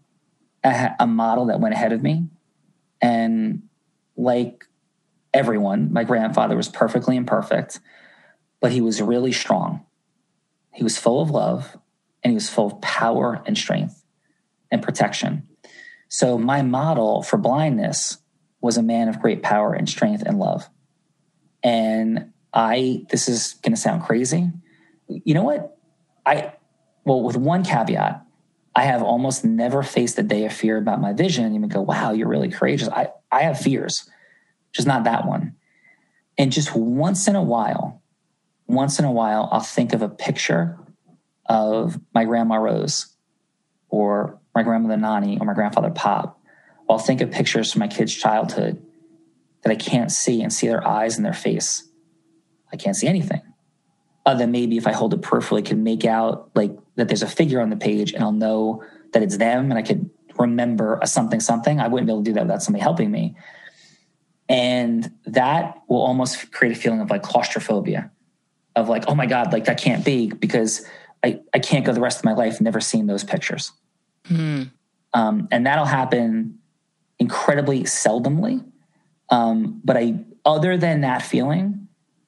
a 0.63 1.07
model 1.07 1.47
that 1.47 1.61
went 1.61 1.75
ahead 1.75 1.93
of 1.93 2.03
me. 2.03 2.27
And 3.01 3.63
like 4.21 4.67
everyone, 5.33 5.93
my 5.93 6.05
grandfather 6.05 6.57
was 6.57 6.69
perfectly 6.69 7.17
imperfect, 7.17 7.81
but 8.61 8.73
he 8.73 8.81
was 8.81 9.01
really 9.01 9.33
strong. 9.33 9.85
He 10.73 10.85
was 10.85 10.99
full 10.99 11.23
of 11.23 11.31
love 11.31 11.77
and 12.23 12.31
he 12.31 12.35
was 12.35 12.51
full 12.51 12.67
of 12.67 12.81
power 12.81 13.43
and 13.47 13.57
strength 13.57 14.05
and 14.71 14.83
protection. 14.83 15.49
So 16.09 16.37
my 16.37 16.63
model 16.63 17.23
for 17.23 17.39
blindness 17.39 18.19
was 18.61 18.77
a 18.77 18.83
man 18.83 19.09
of 19.09 19.21
great 19.21 19.43
power 19.43 19.73
and 19.73 19.89
strength 19.89 20.23
and 20.27 20.39
love. 20.39 20.69
And 21.63 22.33
I, 22.53 23.07
this 23.11 23.29
is 23.29 23.55
going 23.63 23.73
to 23.73 23.81
sound 23.81 24.03
crazy. 24.03 24.51
You 25.09 25.35
know 25.35 25.45
what? 25.45 25.79
I, 26.27 26.53
well, 27.05 27.23
with 27.23 27.37
one 27.37 27.65
caveat, 27.65 28.25
I 28.75 28.85
have 28.85 29.03
almost 29.03 29.45
never 29.45 29.83
faced 29.83 30.19
a 30.19 30.23
day 30.23 30.45
of 30.45 30.53
fear 30.53 30.77
about 30.77 31.01
my 31.01 31.13
vision 31.13 31.45
and 31.45 31.55
even 31.55 31.69
go, 31.69 31.81
wow, 31.81 32.13
you're 32.13 32.29
really 32.29 32.51
courageous. 32.51 32.89
I, 32.89 33.09
I 33.31 33.43
have 33.43 33.61
fears, 33.61 34.09
just 34.73 34.87
not 34.87 35.05
that 35.05 35.27
one. 35.27 35.57
And 36.39 36.53
just 36.53 36.75
once 36.75 37.27
in 37.27 37.37
a 37.37 37.43
while, 37.43 38.03
once 38.67 38.99
in 38.99 39.05
a 39.05 39.13
while, 39.13 39.49
I'll 39.51 39.61
think 39.61 39.93
of 39.93 40.03
a 40.03 40.09
picture 40.09 40.79
of 41.47 41.99
my 42.15 42.25
grandma 42.25 42.57
Rose 42.57 43.15
or 43.89 44.39
my 44.55 44.63
grandmother 44.63 44.97
Nani 44.97 45.39
or 45.41 45.47
my 45.47 45.55
grandfather 45.55 45.91
Pop. 45.91 46.41
I'll 46.89 46.99
think 46.99 47.21
of 47.21 47.31
pictures 47.31 47.73
from 47.73 47.81
my 47.81 47.89
kids' 47.89 48.15
childhood 48.15 48.85
that 49.63 49.71
I 49.71 49.77
can't 49.77 50.11
see 50.11 50.43
and 50.43 50.53
see 50.53 50.69
their 50.69 50.87
eyes 50.87 51.17
and 51.17 51.25
their 51.25 51.33
face. 51.33 51.89
I 52.73 52.77
can't 52.77 52.97
see 52.97 53.09
anything. 53.09 53.43
Other 54.27 54.41
than 54.41 54.53
maybe 54.53 54.77
if 54.77 54.87
I 54.87 54.93
hold 54.93 55.15
it 55.15 55.23
peripherally, 55.23 55.65
can 55.65 55.83
make 55.83 56.05
out 56.05 56.51
like 56.55 56.73
that 56.97 57.09
there's 57.09 57.23
a 57.23 57.29
figure 57.29 57.61
on 57.61 57.71
the 57.71 57.77
page 57.77 58.13
and 58.13 58.23
I'll 58.23 58.33
know 58.33 58.85
that 59.13 59.23
it's 59.23 59.39
them 59.39 59.71
and 59.71 59.79
I 59.79 59.83
could 59.83 60.11
remember 60.39 60.99
a 61.03 61.07
something 61.07 61.41
something. 61.41 61.81
I 61.81 61.89
wouldn't 61.89 62.07
be 62.07 62.13
able 62.13 62.23
to 62.23 62.31
do 62.31 62.35
that 62.35 62.43
without 62.43 62.63
somebody 62.63 62.83
helping 62.83 63.11
me. 63.11 63.37
And 64.49 65.13
that 65.27 65.79
will 65.89 66.03
almost 66.03 66.51
create 66.53 66.77
a 66.77 66.81
feeling 66.81 67.01
of 67.01 67.11
like 67.11 67.23
claustrophobia 67.23 68.11
of 68.77 68.89
like, 68.89 69.05
oh 69.09 69.15
my 69.15 69.27
God, 69.27 69.53
like 69.53 69.65
that 69.67 69.81
can't 69.81 70.05
be 70.05 70.31
because 70.31 70.85
I, 71.23 71.41
I 71.55 71.59
can't 71.59 71.85
go 71.85 71.93
the 71.93 72.01
rest 72.01 72.19
of 72.19 72.25
my 72.25 72.33
life 72.35 72.61
never 72.61 72.81
seeing 72.81 73.07
those 73.07 73.25
pictures. 73.25 73.73
Mm. 74.29 74.71
Um, 75.15 75.49
and 75.51 75.67
that'll 75.67 75.85
happen 75.85 76.59
incredibly 77.19 77.83
seldomly. 77.83 78.65
Um, 79.29 79.81
but 79.85 79.97
I, 79.97 80.25
other 80.45 80.77
than 80.77 81.03
that 81.03 81.23
feeling, 81.23 81.80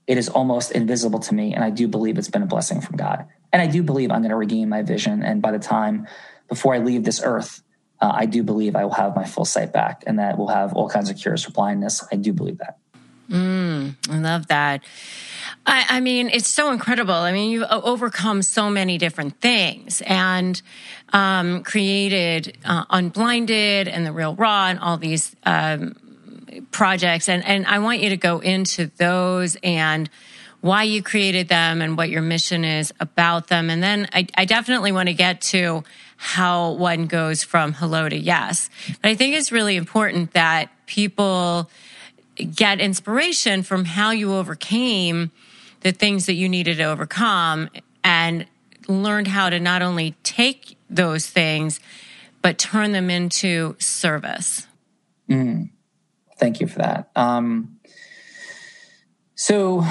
it 0.06 0.18
is 0.18 0.28
almost 0.28 0.72
invisible 0.72 1.20
to 1.20 1.34
me. 1.34 1.54
And 1.54 1.62
I 1.62 1.70
do 1.70 1.88
believe 1.88 2.18
it's 2.18 2.30
been 2.30 2.42
a 2.42 2.46
blessing 2.46 2.80
from 2.80 2.96
God. 2.96 3.26
And 3.52 3.62
I 3.62 3.66
do 3.66 3.82
believe 3.82 4.10
I'm 4.10 4.20
going 4.22 4.30
to 4.30 4.36
regain 4.36 4.68
my 4.68 4.82
vision. 4.82 5.22
And 5.22 5.42
by 5.42 5.52
the 5.52 5.58
time 5.58 6.06
before 6.48 6.74
I 6.74 6.78
leave 6.78 7.04
this 7.04 7.20
earth, 7.22 7.62
uh, 8.00 8.10
I 8.12 8.26
do 8.26 8.42
believe 8.42 8.74
I 8.74 8.84
will 8.84 8.94
have 8.94 9.14
my 9.14 9.24
full 9.24 9.44
sight 9.44 9.72
back 9.72 10.02
and 10.06 10.18
that 10.18 10.36
we'll 10.36 10.48
have 10.48 10.72
all 10.72 10.88
kinds 10.88 11.08
of 11.08 11.16
cures 11.16 11.44
for 11.44 11.52
blindness. 11.52 12.04
I 12.10 12.16
do 12.16 12.32
believe 12.32 12.58
that. 12.58 12.78
Mm, 13.30 13.94
I 14.10 14.18
love 14.18 14.48
that. 14.48 14.82
I, 15.64 15.86
I, 15.88 16.00
mean, 16.00 16.28
it's 16.28 16.48
so 16.48 16.72
incredible. 16.72 17.14
I 17.14 17.32
mean, 17.32 17.50
you've 17.50 17.66
overcome 17.70 18.42
so 18.42 18.68
many 18.68 18.98
different 18.98 19.40
things 19.40 20.02
and 20.04 20.60
um, 21.12 21.62
created 21.62 22.58
uh, 22.64 22.84
Unblinded 22.90 23.86
and 23.88 24.04
The 24.04 24.12
Real 24.12 24.34
Raw 24.34 24.66
and 24.66 24.78
all 24.80 24.96
these 24.96 25.34
um, 25.44 25.94
projects. 26.70 27.28
And, 27.28 27.44
and 27.44 27.66
I 27.66 27.78
want 27.78 28.00
you 28.00 28.10
to 28.10 28.16
go 28.16 28.38
into 28.38 28.90
those 28.96 29.56
and 29.62 30.08
why 30.60 30.84
you 30.84 31.02
created 31.02 31.48
them 31.48 31.82
and 31.82 31.96
what 31.96 32.08
your 32.08 32.22
mission 32.22 32.64
is 32.64 32.92
about 33.00 33.48
them. 33.48 33.68
And 33.68 33.82
then 33.82 34.08
I, 34.12 34.26
I 34.36 34.44
definitely 34.44 34.92
want 34.92 35.08
to 35.08 35.14
get 35.14 35.40
to 35.42 35.82
how 36.16 36.72
one 36.72 37.06
goes 37.06 37.42
from 37.42 37.72
hello 37.72 38.08
to 38.08 38.16
yes. 38.16 38.70
But 39.02 39.10
I 39.10 39.14
think 39.16 39.34
it's 39.34 39.50
really 39.50 39.76
important 39.76 40.34
that 40.34 40.70
people 40.86 41.68
get 42.54 42.80
inspiration 42.80 43.64
from 43.64 43.84
how 43.84 44.12
you 44.12 44.32
overcame 44.34 45.32
the 45.80 45.90
things 45.90 46.26
that 46.26 46.34
you 46.34 46.48
needed 46.48 46.76
to 46.76 46.84
overcome 46.84 47.68
and 48.04 48.46
learned 48.86 49.26
how 49.26 49.50
to 49.50 49.58
not 49.58 49.82
only 49.82 50.14
take 50.22 50.76
those 50.88 51.26
things, 51.26 51.80
but 52.40 52.58
turn 52.58 52.92
them 52.92 53.10
into 53.10 53.74
service. 53.78 54.66
Mm. 55.28 55.70
Thank 56.38 56.60
you 56.60 56.66
for 56.66 56.78
that. 56.78 57.10
Um, 57.14 57.78
so, 59.34 59.84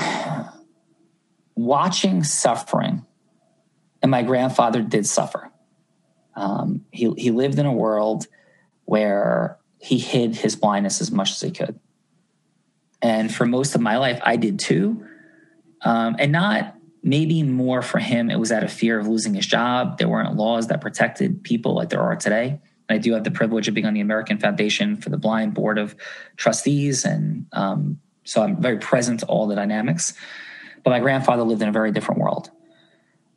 watching 1.56 2.24
suffering, 2.24 3.06
and 4.02 4.12
my 4.12 4.24
grandfather 4.24 4.82
did 4.82 5.06
suffer. 5.06 5.52
Um, 6.36 6.86
he, 6.92 7.14
he 7.18 7.32
lived 7.32 7.60
in 7.60 7.66
a 7.66 7.74
world 7.74 8.28
where 8.86 9.58
he 9.80 9.98
hid 9.98 10.36
his 10.36 10.56
blindness 10.56 11.02
as 11.02 11.12
much 11.12 11.32
as 11.32 11.42
he 11.42 11.52
could. 11.52 11.80
And 13.02 13.34
for 13.34 13.46
most 13.46 13.76
of 13.76 13.82
my 13.82 13.98
life, 13.98 14.20
I 14.24 14.36
did 14.36 14.60
too. 14.60 15.06
Um, 15.82 16.16
and 16.20 16.32
not 16.32 16.76
maybe 17.04 17.42
more 17.44 17.82
for 17.82 17.98
him, 17.98 18.30
it 18.30 18.40
was 18.40 18.52
out 18.52 18.64
of 18.64 18.72
fear 18.72 19.00
of 19.00 19.08
losing 19.08 19.34
his 19.34 19.48
job. 19.48 19.98
There 19.98 20.08
weren't 20.08 20.36
laws 20.36 20.68
that 20.68 20.82
protected 20.82 21.44
people 21.44 21.74
like 21.74 21.90
there 21.90 22.02
are 22.02 22.16
today. 22.16 22.60
I 22.90 22.98
do 22.98 23.14
have 23.14 23.24
the 23.24 23.32
privilege 23.32 23.68
of 23.68 23.74
being 23.74 23.86
on 23.86 23.94
the 23.94 24.02
American 24.02 24.38
Foundation 24.38 24.98
for 24.98 25.10
the 25.10 25.18
Blind 25.18 25.54
Board 25.54 25.78
of 25.78 25.96
Trustees. 26.36 27.06
And 27.06 27.46
um, 27.54 28.00
so 28.24 28.44
I'm 28.44 28.62
very 28.62 28.78
present 28.78 29.22
to 29.22 29.26
all 29.28 29.48
the 29.48 29.56
dynamics. 29.56 30.14
But 30.84 30.92
my 30.92 31.00
grandfather 31.00 31.44
lived 31.44 31.62
in 31.62 31.70
a 31.70 31.72
very 31.72 31.92
different 31.92 32.20
world. 32.20 32.52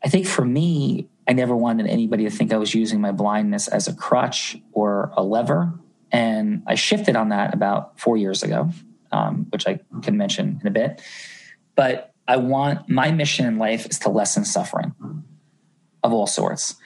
I 0.03 0.09
think 0.09 0.27
for 0.27 0.45
me, 0.45 1.09
I 1.27 1.33
never 1.33 1.57
wanted 1.57 1.87
anybody 1.87 2.25
to 2.25 2.31
think 2.31 2.53
I 2.53 2.57
was 2.57 2.75
using 2.75 3.01
my 3.01 3.13
blindness 3.13 3.69
as 3.69 3.89
a 3.89 3.95
crutch 3.95 4.57
or 4.73 5.13
a 5.17 5.23
lever. 5.23 5.73
And 6.13 6.63
I 6.67 6.75
shifted 6.75 7.17
on 7.17 7.31
that 7.31 7.55
about 7.55 7.99
four 7.99 8.17
years 8.17 8.43
ago, 8.43 8.71
um, 9.13 9.47
which 9.51 9.67
I 9.67 9.81
can 10.03 10.17
mention 10.17 10.59
in 10.61 10.67
a 10.67 10.71
bit. 10.71 11.03
But 11.75 12.13
I 12.29 12.37
want 12.37 12.89
my 12.89 13.11
mission 13.11 13.47
in 13.47 13.59
life 13.59 13.87
is 13.87 13.99
to 14.01 14.11
lessen 14.11 14.45
suffering 14.45 14.95
of 16.03 16.13
all 16.13 16.27
sorts. 16.27 16.77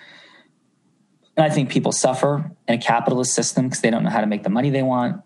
And 1.38 1.47
I 1.47 1.50
think 1.50 1.71
people 1.71 1.92
suffer 1.92 2.50
in 2.66 2.75
a 2.75 2.78
capitalist 2.78 3.33
system 3.33 3.66
because 3.66 3.80
they 3.80 3.90
don't 3.90 4.02
know 4.02 4.11
how 4.11 4.21
to 4.21 4.26
make 4.26 4.42
the 4.42 4.50
money 4.50 4.71
they 4.71 4.83
want. 4.83 5.23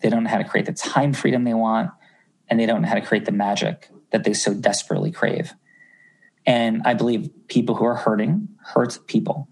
They 0.00 0.08
don't 0.08 0.22
know 0.22 0.30
how 0.30 0.38
to 0.38 0.44
create 0.44 0.66
the 0.66 0.72
time 0.72 1.12
freedom 1.12 1.42
they 1.42 1.52
want. 1.52 1.90
And 2.48 2.60
they 2.60 2.64
don't 2.64 2.80
know 2.80 2.86
how 2.86 2.94
to 2.94 3.00
create 3.00 3.24
the 3.24 3.32
magic 3.32 3.90
that 4.12 4.22
they 4.22 4.34
so 4.34 4.54
desperately 4.54 5.10
crave. 5.10 5.52
And 6.46 6.82
I 6.84 6.94
believe 6.94 7.30
people 7.48 7.74
who 7.74 7.84
are 7.86 7.96
hurting 7.96 8.46
hurt 8.62 9.00
people. 9.08 9.48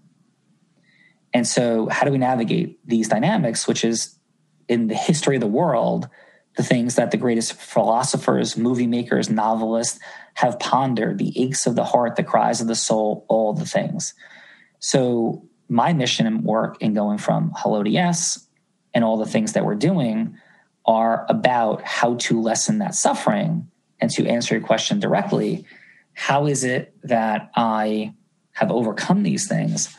And 1.33 1.45
so, 1.45 1.89
how 1.89 2.05
do 2.05 2.11
we 2.13 2.17
navigate 2.17 2.79
these 2.87 3.09
dynamics, 3.09 3.67
which 3.67 3.83
is 3.83 4.17
in 4.69 4.87
the 4.87 4.95
history 4.95 5.35
of 5.35 5.41
the 5.41 5.47
world, 5.47 6.07
the 6.55 6.63
things 6.63 6.95
that 6.95 7.11
the 7.11 7.17
greatest 7.17 7.51
philosophers, 7.51 8.55
movie 8.55 8.87
makers, 8.87 9.29
novelists 9.29 9.99
have 10.35 10.57
pondered 10.57 11.17
the 11.17 11.33
aches 11.39 11.67
of 11.67 11.75
the 11.75 11.83
heart, 11.83 12.15
the 12.15 12.23
cries 12.23 12.61
of 12.61 12.67
the 12.67 12.75
soul, 12.75 13.25
all 13.27 13.51
the 13.51 13.65
things. 13.65 14.13
So, 14.79 15.43
my 15.69 15.93
mission 15.93 16.25
and 16.25 16.43
work 16.43 16.77
in 16.81 16.93
going 16.93 17.17
from 17.17 17.51
hello 17.55 17.83
to 17.83 17.89
yes 17.89 18.47
and 18.93 19.03
all 19.03 19.17
the 19.17 19.25
things 19.25 19.53
that 19.53 19.65
we're 19.65 19.75
doing 19.75 20.37
are 20.85 21.25
about 21.29 21.81
how 21.83 22.15
to 22.15 22.41
lessen 22.41 22.79
that 22.79 22.95
suffering 22.95 23.69
and 23.99 24.09
to 24.11 24.25
answer 24.27 24.55
your 24.55 24.65
question 24.65 24.99
directly 24.99 25.65
how 26.13 26.47
is 26.47 26.63
it 26.63 26.93
that 27.03 27.51
i 27.55 28.13
have 28.53 28.71
overcome 28.71 29.21
these 29.21 29.47
things? 29.47 29.95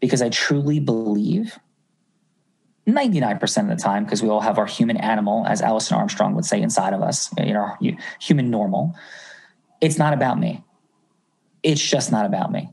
Because 0.00 0.22
i 0.22 0.28
truly 0.28 0.80
believe 0.80 1.58
99% 2.86 3.62
of 3.62 3.68
the 3.68 3.82
time 3.82 4.04
because 4.04 4.22
we 4.22 4.28
all 4.28 4.40
have 4.40 4.58
our 4.58 4.66
human 4.66 4.96
animal 4.96 5.44
as 5.48 5.60
Alison 5.60 5.96
Armstrong 5.96 6.36
would 6.36 6.44
say 6.44 6.62
inside 6.62 6.92
of 6.92 7.02
us 7.02 7.30
you 7.38 7.52
know 7.52 7.74
human 8.20 8.48
normal 8.48 8.94
it's 9.80 9.98
not 9.98 10.12
about 10.12 10.38
me. 10.38 10.64
It's 11.62 11.80
just 11.80 12.12
not 12.12 12.26
about 12.26 12.52
me 12.52 12.70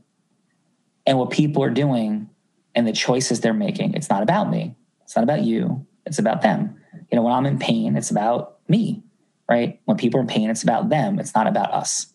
and 1.06 1.18
what 1.18 1.30
people 1.30 1.62
are 1.62 1.70
doing 1.70 2.30
and 2.74 2.86
the 2.86 2.92
choices 2.92 3.40
they're 3.40 3.52
making. 3.54 3.94
It's 3.94 4.10
not 4.10 4.22
about 4.22 4.50
me. 4.50 4.74
It's 5.02 5.14
not 5.16 5.22
about 5.22 5.42
you. 5.42 5.86
It's 6.06 6.18
about 6.18 6.42
them. 6.42 6.80
You 7.10 7.16
know, 7.16 7.22
when 7.22 7.32
I'm 7.32 7.46
in 7.46 7.58
pain, 7.58 7.96
it's 7.96 8.10
about 8.10 8.58
me, 8.68 9.02
right? 9.48 9.80
When 9.84 9.96
people 9.96 10.18
are 10.18 10.22
in 10.22 10.28
pain, 10.28 10.50
it's 10.50 10.62
about 10.62 10.88
them. 10.88 11.18
It's 11.18 11.34
not 11.34 11.46
about 11.46 11.72
us. 11.72 12.06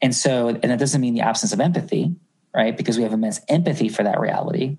And 0.00 0.14
so, 0.14 0.48
and 0.48 0.62
that 0.62 0.78
doesn't 0.78 1.00
mean 1.00 1.14
the 1.14 1.22
absence 1.22 1.52
of 1.52 1.60
empathy, 1.60 2.14
right? 2.54 2.76
Because 2.76 2.96
we 2.96 3.02
have 3.02 3.12
immense 3.12 3.40
empathy 3.48 3.88
for 3.88 4.02
that 4.02 4.20
reality. 4.20 4.76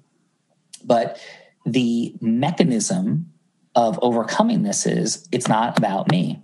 But 0.83 1.19
the 1.65 2.15
mechanism 2.21 3.33
of 3.75 3.99
overcoming 4.01 4.63
this 4.63 4.85
is 4.85 5.27
it's 5.31 5.47
not 5.47 5.77
about 5.77 6.09
me. 6.09 6.41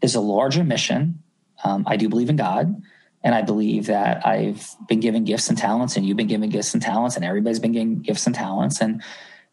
There's 0.00 0.14
a 0.14 0.20
larger 0.20 0.64
mission. 0.64 1.22
Um, 1.64 1.84
I 1.86 1.96
do 1.96 2.08
believe 2.08 2.30
in 2.30 2.36
God, 2.36 2.82
and 3.22 3.34
I 3.34 3.42
believe 3.42 3.86
that 3.86 4.26
I've 4.26 4.66
been 4.88 5.00
given 5.00 5.24
gifts 5.24 5.48
and 5.48 5.58
talents, 5.58 5.96
and 5.96 6.06
you've 6.06 6.16
been 6.16 6.26
given 6.26 6.48
gifts 6.50 6.72
and 6.74 6.82
talents, 6.82 7.16
and 7.16 7.24
everybody's 7.24 7.58
been 7.58 7.72
given 7.72 8.00
gifts 8.00 8.26
and 8.26 8.34
talents, 8.34 8.80
and 8.80 9.02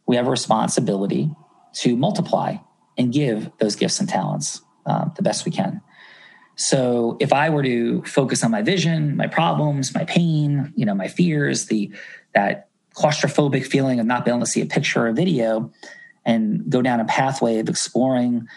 we 0.05 0.15
have 0.15 0.27
a 0.27 0.31
responsibility 0.31 1.29
to 1.73 1.97
multiply 1.97 2.55
and 2.97 3.11
give 3.13 3.51
those 3.59 3.75
gifts 3.75 3.99
and 3.99 4.09
talents 4.09 4.61
um, 4.85 5.11
the 5.15 5.21
best 5.21 5.45
we 5.45 5.51
can. 5.51 5.81
So 6.55 7.17
if 7.19 7.33
I 7.33 7.49
were 7.49 7.61
to 7.61 8.01
focus 8.03 8.43
on 8.43 8.49
my 8.49 8.63
vision, 8.63 9.15
my 9.15 9.27
problems, 9.27 9.93
my 9.93 10.05
pain, 10.05 10.73
you 10.75 10.85
know, 10.85 10.95
my 10.95 11.07
fears, 11.07 11.67
the 11.67 11.91
that 12.33 12.69
claustrophobic 12.95 13.65
feeling 13.65 13.99
of 13.99 14.07
not 14.07 14.25
being 14.25 14.35
able 14.35 14.45
to 14.45 14.51
see 14.51 14.61
a 14.61 14.65
picture 14.65 15.03
or 15.03 15.07
a 15.09 15.13
video, 15.13 15.71
and 16.25 16.69
go 16.69 16.81
down 16.81 16.99
a 16.99 17.05
pathway 17.05 17.59
of 17.59 17.69
exploring 17.69 18.47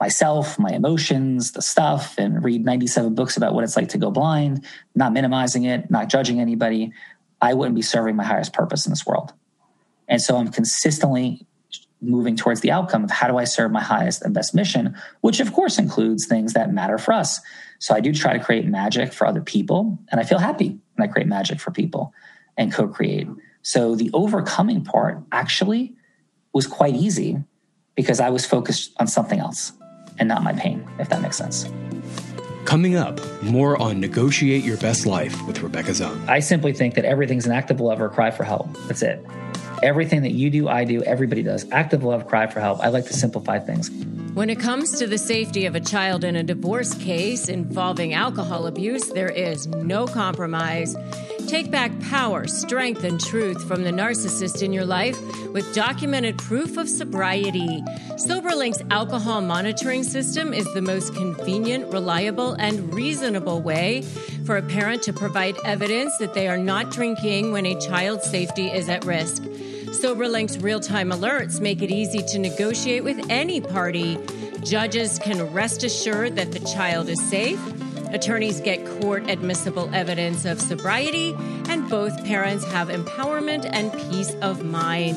myself, 0.00 0.58
my 0.58 0.70
emotions, 0.70 1.52
the 1.52 1.60
stuff, 1.60 2.16
and 2.16 2.42
read 2.42 2.64
97 2.64 3.14
books 3.14 3.36
about 3.36 3.52
what 3.52 3.64
it's 3.64 3.76
like 3.76 3.90
to 3.90 3.98
go 3.98 4.10
blind, 4.10 4.64
not 4.94 5.12
minimizing 5.12 5.64
it, 5.64 5.90
not 5.90 6.08
judging 6.08 6.40
anybody, 6.40 6.90
I 7.42 7.52
wouldn't 7.54 7.76
be 7.76 7.82
serving 7.82 8.16
my 8.16 8.24
highest 8.24 8.54
purpose 8.54 8.86
in 8.86 8.92
this 8.92 9.06
world. 9.06 9.32
And 10.08 10.20
so 10.20 10.36
I'm 10.36 10.48
consistently 10.48 11.46
moving 12.02 12.34
towards 12.34 12.62
the 12.62 12.70
outcome 12.70 13.04
of 13.04 13.10
how 13.10 13.28
do 13.28 13.36
I 13.36 13.44
serve 13.44 13.70
my 13.70 13.82
highest 13.82 14.22
and 14.22 14.32
best 14.32 14.54
mission, 14.54 14.96
which 15.20 15.38
of 15.38 15.52
course 15.52 15.78
includes 15.78 16.26
things 16.26 16.54
that 16.54 16.72
matter 16.72 16.96
for 16.96 17.12
us. 17.12 17.38
So 17.78 17.94
I 17.94 18.00
do 18.00 18.12
try 18.12 18.32
to 18.32 18.42
create 18.42 18.64
magic 18.64 19.12
for 19.12 19.26
other 19.26 19.42
people, 19.42 19.98
and 20.10 20.18
I 20.18 20.24
feel 20.24 20.38
happy 20.38 20.78
when 20.94 21.08
I 21.08 21.12
create 21.12 21.28
magic 21.28 21.60
for 21.60 21.70
people 21.70 22.14
and 22.56 22.72
co 22.72 22.88
create. 22.88 23.28
So 23.62 23.94
the 23.94 24.10
overcoming 24.14 24.82
part 24.82 25.22
actually 25.30 25.94
was 26.54 26.66
quite 26.66 26.94
easy 26.94 27.42
because 27.94 28.18
I 28.18 28.30
was 28.30 28.46
focused 28.46 28.92
on 28.98 29.06
something 29.06 29.38
else 29.38 29.72
and 30.20 30.28
not 30.28 30.44
my 30.44 30.52
pain, 30.52 30.88
if 31.00 31.08
that 31.08 31.20
makes 31.20 31.36
sense. 31.36 31.68
Coming 32.66 32.94
up, 32.94 33.20
more 33.42 33.80
on 33.82 33.98
Negotiate 33.98 34.62
Your 34.62 34.76
Best 34.76 35.06
Life 35.06 35.44
with 35.46 35.60
Rebecca 35.62 35.90
Zung. 35.90 36.28
I 36.28 36.38
simply 36.38 36.72
think 36.72 36.94
that 36.94 37.04
everything's 37.04 37.46
an 37.46 37.52
act 37.52 37.70
of 37.72 37.80
love 37.80 38.00
or 38.00 38.06
a 38.06 38.10
cry 38.10 38.30
for 38.30 38.44
help. 38.44 38.68
That's 38.86 39.02
it. 39.02 39.24
Everything 39.82 40.22
that 40.22 40.32
you 40.32 40.50
do, 40.50 40.68
I 40.68 40.84
do, 40.84 41.02
everybody 41.02 41.42
does. 41.42 41.68
Act 41.72 41.94
of 41.94 42.04
love, 42.04 42.28
cry 42.28 42.46
for 42.46 42.60
help. 42.60 42.80
I 42.80 42.88
like 42.88 43.06
to 43.06 43.14
simplify 43.14 43.58
things. 43.58 43.90
When 44.34 44.50
it 44.50 44.60
comes 44.60 44.98
to 44.98 45.06
the 45.06 45.18
safety 45.18 45.64
of 45.64 45.74
a 45.74 45.80
child 45.80 46.22
in 46.22 46.36
a 46.36 46.42
divorce 46.42 46.94
case 46.94 47.48
involving 47.48 48.12
alcohol 48.14 48.66
abuse, 48.66 49.06
there 49.06 49.30
is 49.30 49.66
no 49.66 50.06
compromise. 50.06 50.94
Take 51.50 51.72
back 51.72 51.90
power, 52.02 52.46
strength, 52.46 53.02
and 53.02 53.20
truth 53.20 53.66
from 53.66 53.82
the 53.82 53.90
narcissist 53.90 54.62
in 54.62 54.72
your 54.72 54.84
life 54.84 55.20
with 55.48 55.74
documented 55.74 56.38
proof 56.38 56.76
of 56.76 56.88
sobriety. 56.88 57.82
SoberLink's 58.24 58.80
alcohol 58.88 59.40
monitoring 59.40 60.04
system 60.04 60.54
is 60.54 60.72
the 60.74 60.80
most 60.80 61.12
convenient, 61.12 61.92
reliable, 61.92 62.52
and 62.52 62.94
reasonable 62.94 63.60
way 63.62 64.02
for 64.44 64.58
a 64.58 64.62
parent 64.62 65.02
to 65.02 65.12
provide 65.12 65.56
evidence 65.64 66.16
that 66.18 66.34
they 66.34 66.46
are 66.46 66.56
not 66.56 66.92
drinking 66.92 67.50
when 67.50 67.66
a 67.66 67.74
child's 67.80 68.30
safety 68.30 68.68
is 68.68 68.88
at 68.88 69.04
risk. 69.04 69.42
SoberLink's 69.42 70.58
real 70.58 70.78
time 70.78 71.10
alerts 71.10 71.60
make 71.60 71.82
it 71.82 71.90
easy 71.90 72.22
to 72.28 72.38
negotiate 72.38 73.02
with 73.02 73.28
any 73.28 73.60
party. 73.60 74.20
Judges 74.62 75.18
can 75.18 75.52
rest 75.52 75.82
assured 75.82 76.36
that 76.36 76.52
the 76.52 76.60
child 76.60 77.08
is 77.08 77.20
safe. 77.28 77.58
Attorneys 78.12 78.60
get 78.60 78.84
court 79.00 79.28
admissible 79.30 79.88
evidence 79.94 80.44
of 80.44 80.60
sobriety, 80.60 81.34
and 81.68 81.88
both 81.88 82.24
parents 82.24 82.64
have 82.72 82.88
empowerment 82.88 83.68
and 83.72 83.92
peace 84.10 84.34
of 84.42 84.64
mind. 84.64 85.16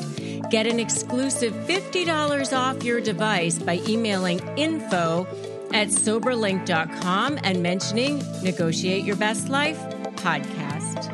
Get 0.50 0.66
an 0.66 0.78
exclusive 0.78 1.52
$50 1.52 2.56
off 2.56 2.82
your 2.84 3.00
device 3.00 3.58
by 3.58 3.80
emailing 3.88 4.40
info 4.56 5.26
at 5.72 5.88
soberlink.com 5.88 7.38
and 7.42 7.62
mentioning 7.62 8.22
Negotiate 8.42 9.04
Your 9.04 9.16
Best 9.16 9.48
Life 9.48 9.78
podcast. 10.16 11.10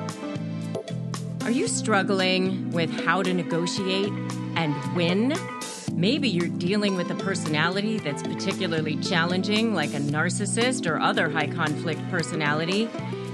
Are 1.45 1.51
you 1.51 1.67
struggling 1.67 2.71
with 2.71 2.91
how 3.05 3.23
to 3.23 3.33
negotiate 3.33 4.13
and 4.57 4.75
win? 4.95 5.35
Maybe 6.01 6.29
you're 6.31 6.49
dealing 6.49 6.97
with 6.97 7.11
a 7.11 7.15
personality 7.15 7.99
that's 7.99 8.23
particularly 8.23 8.97
challenging, 8.97 9.75
like 9.75 9.93
a 9.93 9.99
narcissist 9.99 10.91
or 10.91 10.99
other 10.99 11.29
high 11.29 11.49
conflict 11.49 12.01
personality, 12.11 12.89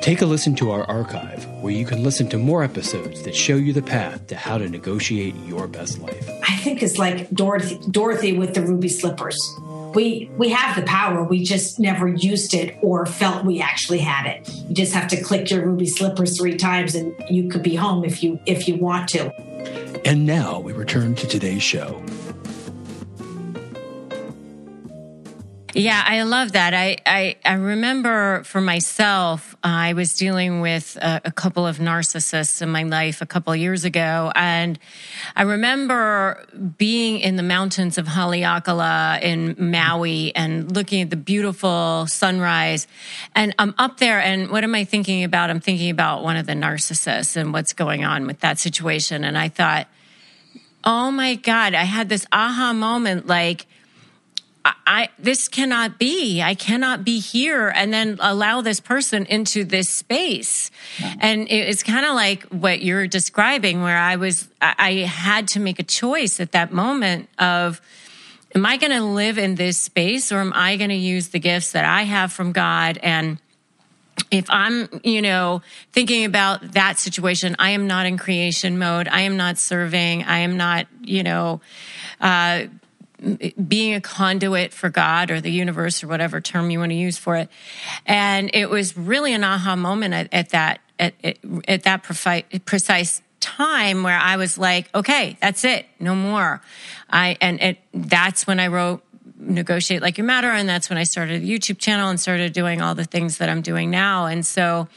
Take 0.00 0.22
a 0.22 0.26
listen 0.26 0.54
to 0.56 0.70
our 0.70 0.84
archive, 0.84 1.46
where 1.60 1.74
you 1.74 1.84
can 1.84 2.02
listen 2.02 2.26
to 2.30 2.38
more 2.38 2.64
episodes 2.64 3.22
that 3.24 3.34
show 3.34 3.56
you 3.56 3.74
the 3.74 3.82
path 3.82 4.26
to 4.28 4.34
how 4.34 4.56
to 4.56 4.66
negotiate 4.66 5.34
your 5.44 5.68
best 5.68 5.98
life. 5.98 6.26
I 6.48 6.56
think 6.56 6.82
it's 6.82 6.96
like 6.96 7.28
Dorothy, 7.30 7.78
Dorothy 7.90 8.32
with 8.32 8.54
the 8.54 8.62
ruby 8.62 8.88
slippers. 8.88 9.36
We 9.94 10.30
we 10.38 10.48
have 10.50 10.74
the 10.74 10.82
power, 10.82 11.22
we 11.22 11.44
just 11.44 11.78
never 11.78 12.08
used 12.08 12.54
it 12.54 12.78
or 12.80 13.04
felt 13.04 13.44
we 13.44 13.60
actually 13.60 13.98
had 13.98 14.26
it. 14.26 14.48
You 14.68 14.74
just 14.74 14.94
have 14.94 15.08
to 15.08 15.22
click 15.22 15.50
your 15.50 15.66
ruby 15.66 15.86
slippers 15.86 16.38
three 16.38 16.56
times, 16.56 16.94
and 16.94 17.14
you 17.28 17.50
could 17.50 17.62
be 17.62 17.74
home 17.74 18.02
if 18.02 18.22
you 18.22 18.40
if 18.46 18.68
you 18.68 18.76
want 18.76 19.06
to. 19.10 19.30
And 20.06 20.24
now 20.24 20.60
we 20.60 20.72
return 20.72 21.14
to 21.16 21.26
today's 21.26 21.62
show. 21.62 22.02
Yeah, 25.74 26.02
I 26.04 26.22
love 26.22 26.52
that. 26.52 26.74
I, 26.74 26.96
I, 27.06 27.36
I 27.44 27.54
remember 27.54 28.42
for 28.44 28.60
myself, 28.60 29.54
uh, 29.62 29.68
I 29.68 29.92
was 29.92 30.14
dealing 30.14 30.60
with 30.60 30.96
a, 30.96 31.20
a, 31.26 31.32
couple 31.32 31.66
of 31.66 31.78
narcissists 31.78 32.60
in 32.60 32.70
my 32.70 32.82
life 32.82 33.22
a 33.22 33.26
couple 33.26 33.54
years 33.54 33.84
ago. 33.84 34.32
And 34.34 34.78
I 35.36 35.42
remember 35.42 36.44
being 36.76 37.20
in 37.20 37.36
the 37.36 37.42
mountains 37.42 37.98
of 37.98 38.06
Haleakala 38.06 39.22
in 39.22 39.54
Maui 39.58 40.34
and 40.34 40.74
looking 40.74 41.02
at 41.02 41.10
the 41.10 41.16
beautiful 41.16 42.06
sunrise. 42.08 42.88
And 43.34 43.54
I'm 43.58 43.74
up 43.78 43.98
there, 43.98 44.20
and 44.20 44.50
what 44.50 44.64
am 44.64 44.74
I 44.74 44.84
thinking 44.84 45.22
about? 45.24 45.50
I'm 45.50 45.60
thinking 45.60 45.90
about 45.90 46.24
one 46.24 46.36
of 46.36 46.46
the 46.46 46.54
narcissists 46.54 47.36
and 47.36 47.52
what's 47.52 47.72
going 47.72 48.04
on 48.04 48.26
with 48.26 48.40
that 48.40 48.58
situation. 48.58 49.24
And 49.24 49.38
I 49.38 49.48
thought, 49.48 49.86
oh 50.84 51.10
my 51.10 51.36
God, 51.36 51.74
I 51.74 51.84
had 51.84 52.08
this 52.08 52.26
aha 52.32 52.72
moment 52.72 53.26
like, 53.26 53.66
I, 54.64 55.08
this 55.18 55.48
cannot 55.48 55.98
be. 55.98 56.42
I 56.42 56.54
cannot 56.54 57.04
be 57.04 57.18
here 57.20 57.68
and 57.68 57.92
then 57.92 58.18
allow 58.20 58.60
this 58.60 58.80
person 58.80 59.24
into 59.26 59.64
this 59.64 59.88
space. 59.88 60.70
And 61.20 61.46
it's 61.48 61.82
kind 61.82 62.04
of 62.04 62.14
like 62.14 62.42
what 62.44 62.82
you're 62.82 63.06
describing, 63.06 63.82
where 63.82 63.96
I 63.96 64.16
was, 64.16 64.48
I 64.60 64.92
had 65.08 65.48
to 65.48 65.60
make 65.60 65.78
a 65.78 65.84
choice 65.84 66.40
at 66.40 66.52
that 66.52 66.72
moment 66.72 67.28
of, 67.38 67.80
am 68.54 68.66
I 68.66 68.76
going 68.76 68.92
to 68.92 69.02
live 69.02 69.38
in 69.38 69.54
this 69.54 69.80
space 69.80 70.32
or 70.32 70.38
am 70.38 70.52
I 70.54 70.76
going 70.76 70.90
to 70.90 70.96
use 70.96 71.28
the 71.28 71.38
gifts 71.38 71.72
that 71.72 71.84
I 71.84 72.02
have 72.02 72.32
from 72.32 72.52
God 72.52 72.98
and 73.02 73.38
if 74.30 74.46
I'm, 74.48 74.88
you 75.02 75.22
know, 75.22 75.62
thinking 75.92 76.24
about 76.24 76.72
that 76.72 76.98
situation, 76.98 77.56
I 77.58 77.70
am 77.70 77.86
not 77.86 78.06
in 78.06 78.18
creation 78.18 78.78
mode. 78.78 79.08
I 79.08 79.22
am 79.22 79.36
not 79.36 79.58
serving. 79.58 80.24
I 80.24 80.38
am 80.38 80.56
not, 80.56 80.86
you 81.02 81.22
know, 81.22 81.60
uh, 82.20 82.64
being 83.68 83.94
a 83.94 84.00
conduit 84.00 84.72
for 84.72 84.88
God 84.88 85.30
or 85.30 85.40
the 85.40 85.50
universe 85.50 86.02
or 86.02 86.08
whatever 86.08 86.40
term 86.40 86.70
you 86.70 86.78
want 86.78 86.90
to 86.90 86.96
use 86.96 87.18
for 87.18 87.36
it. 87.36 87.48
And 88.06 88.50
it 88.54 88.70
was 88.70 88.96
really 88.96 89.34
an 89.34 89.44
aha 89.44 89.76
moment 89.76 90.14
at, 90.14 90.28
at 90.32 90.48
that 90.50 90.80
at, 90.98 91.14
at 91.66 91.82
that 91.84 92.02
precise 92.02 93.22
time 93.40 94.02
where 94.02 94.18
I 94.18 94.36
was 94.36 94.58
like, 94.58 94.94
okay, 94.94 95.36
that's 95.40 95.64
it, 95.64 95.86
no 95.98 96.14
more. 96.14 96.60
I 97.08 97.36
and 97.40 97.60
it, 97.60 97.78
that's 97.92 98.46
when 98.46 98.60
I 98.60 98.68
wrote 98.68 99.02
negotiate 99.38 100.02
like 100.02 100.18
your 100.18 100.26
matter 100.26 100.50
and 100.50 100.68
that's 100.68 100.90
when 100.90 100.98
I 100.98 101.04
started 101.04 101.42
a 101.42 101.46
YouTube 101.46 101.78
channel 101.78 102.10
and 102.10 102.20
started 102.20 102.52
doing 102.52 102.82
all 102.82 102.94
the 102.94 103.04
things 103.04 103.38
that 103.38 103.48
I'm 103.48 103.62
doing 103.62 103.90
now. 103.90 104.26
And 104.26 104.44
so 104.44 104.88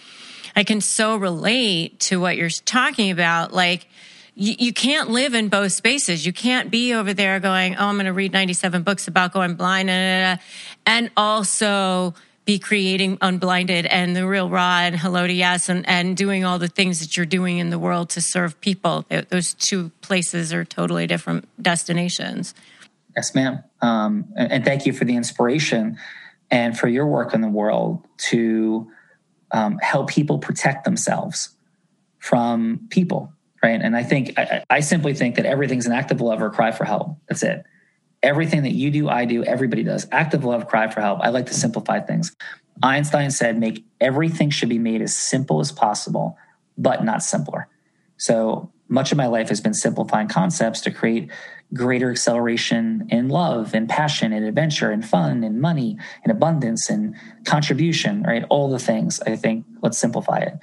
I 0.56 0.64
can 0.64 0.82
so 0.82 1.16
relate 1.16 2.00
to 2.02 2.20
what 2.20 2.36
you're 2.38 2.50
talking 2.50 3.10
about 3.10 3.54
like 3.54 3.88
you, 4.36 4.56
you 4.58 4.74
can't 4.74 5.10
live 5.10 5.34
in 5.34 5.50
both 5.50 5.72
spaces. 5.72 6.26
You 6.26 6.34
can't 6.34 6.72
be 6.72 6.94
over 6.94 7.14
there 7.14 7.40
going, 7.40 7.76
oh, 7.76 7.86
I'm 7.86 7.96
going 7.96 8.06
to 8.06 8.14
read 8.14 8.34
97 8.34 8.84
books 8.84 9.08
about 9.08 9.34
going 9.34 9.56
blind, 9.56 9.90
and 9.90 11.12
also 11.16 12.14
be 12.46 12.60
creating 12.60 13.18
unblinded 13.22 13.86
and 13.86 14.16
the 14.16 14.28
real 14.28 14.50
raw 14.50 14.80
and 14.80 14.98
hello 14.98 15.26
to 15.26 15.32
yes 15.32 15.70
and, 15.70 15.88
and 15.88 16.18
doing 16.18 16.44
all 16.44 16.60
the 16.60 16.68
things 16.68 17.00
that 17.00 17.16
you're 17.16 17.26
doing 17.26 17.58
in 17.58 17.70
the 17.70 17.80
world 17.80 18.10
to 18.10 18.22
serve 18.22 18.60
people. 18.60 19.06
Those 19.30 19.54
two 19.54 19.92
places 20.02 20.54
are 20.54 20.66
totally 20.66 21.08
different 21.08 21.48
destinations. 21.62 22.54
Yes 23.16 23.34
ma'am. 23.34 23.64
Um, 23.82 24.26
and, 24.36 24.66
thank 24.66 24.86
you 24.86 24.94
for 24.94 25.06
the 25.06 25.16
inspiration 25.16 25.98
and 26.52 26.78
for 26.78 26.88
your 26.88 27.08
work 27.08 27.34
in 27.34 27.42
the 27.42 27.50
world 27.50 28.06
to 28.18 28.90
um, 29.52 29.78
help 29.80 30.10
people 30.10 30.40
protect 30.40 30.84
themselves 30.84 31.56
from 32.20 32.88
people, 32.90 33.32
right? 33.64 33.82
And 33.82 33.96
I 33.96 34.04
think 34.04 34.38
I, 34.38 34.64
I 34.70 34.80
simply 34.82 35.14
think 35.14 35.36
that 35.36 35.46
everything's 35.46 35.86
an 35.86 35.94
act 35.94 36.12
of 36.12 36.22
love 36.22 36.42
or 36.42 36.50
cry 36.50 36.72
for 36.72 36.84
help. 36.84 37.18
That's 37.30 37.44
it. 37.44 37.64
Everything 38.22 38.64
that 38.64 38.74
you 38.74 38.92
do, 38.92 39.10
I 39.10 39.26
do, 39.26 39.44
everybody 39.44 39.84
does. 39.84 40.08
Act 40.12 40.34
of 40.34 40.44
love, 40.44 40.68
cry 40.68 40.90
for 40.90 41.02
help. 41.02 41.20
I 41.22 41.30
like 41.30 41.48
to 41.48 41.54
simplify 41.54 42.00
things. 42.00 42.36
Einstein 42.82 43.32
said, 43.32 43.60
make 43.60 43.86
everything 44.00 44.50
should 44.50 44.70
be 44.70 44.80
made 44.80 45.02
as 45.02 45.16
simple 45.16 45.60
as 45.60 45.72
possible, 45.72 46.38
but 46.78 47.04
not 47.04 47.24
simpler. 47.24 47.68
So 48.18 48.72
much 48.88 49.12
of 49.12 49.18
my 49.18 49.28
life 49.28 49.50
has 49.50 49.62
been 49.62 49.74
simplifying 49.74 50.28
concepts 50.28 50.82
to 50.82 50.92
create 50.92 51.32
greater 51.74 52.12
acceleration 52.12 53.08
in 53.10 53.30
love 53.30 53.74
and 53.74 53.90
passion 53.90 54.32
and 54.32 54.46
adventure 54.46 54.92
and 54.92 55.06
fun 55.06 55.44
and 55.44 55.60
money 55.60 55.98
and 56.24 56.32
abundance 56.32 56.90
and 56.90 57.16
contribution, 57.46 58.24
right? 58.24 58.46
All 58.50 58.70
the 58.70 58.80
things. 58.80 59.20
I 59.22 59.36
think 59.36 59.66
let's 59.82 59.98
simplify 59.98 60.40
it. 60.40 60.60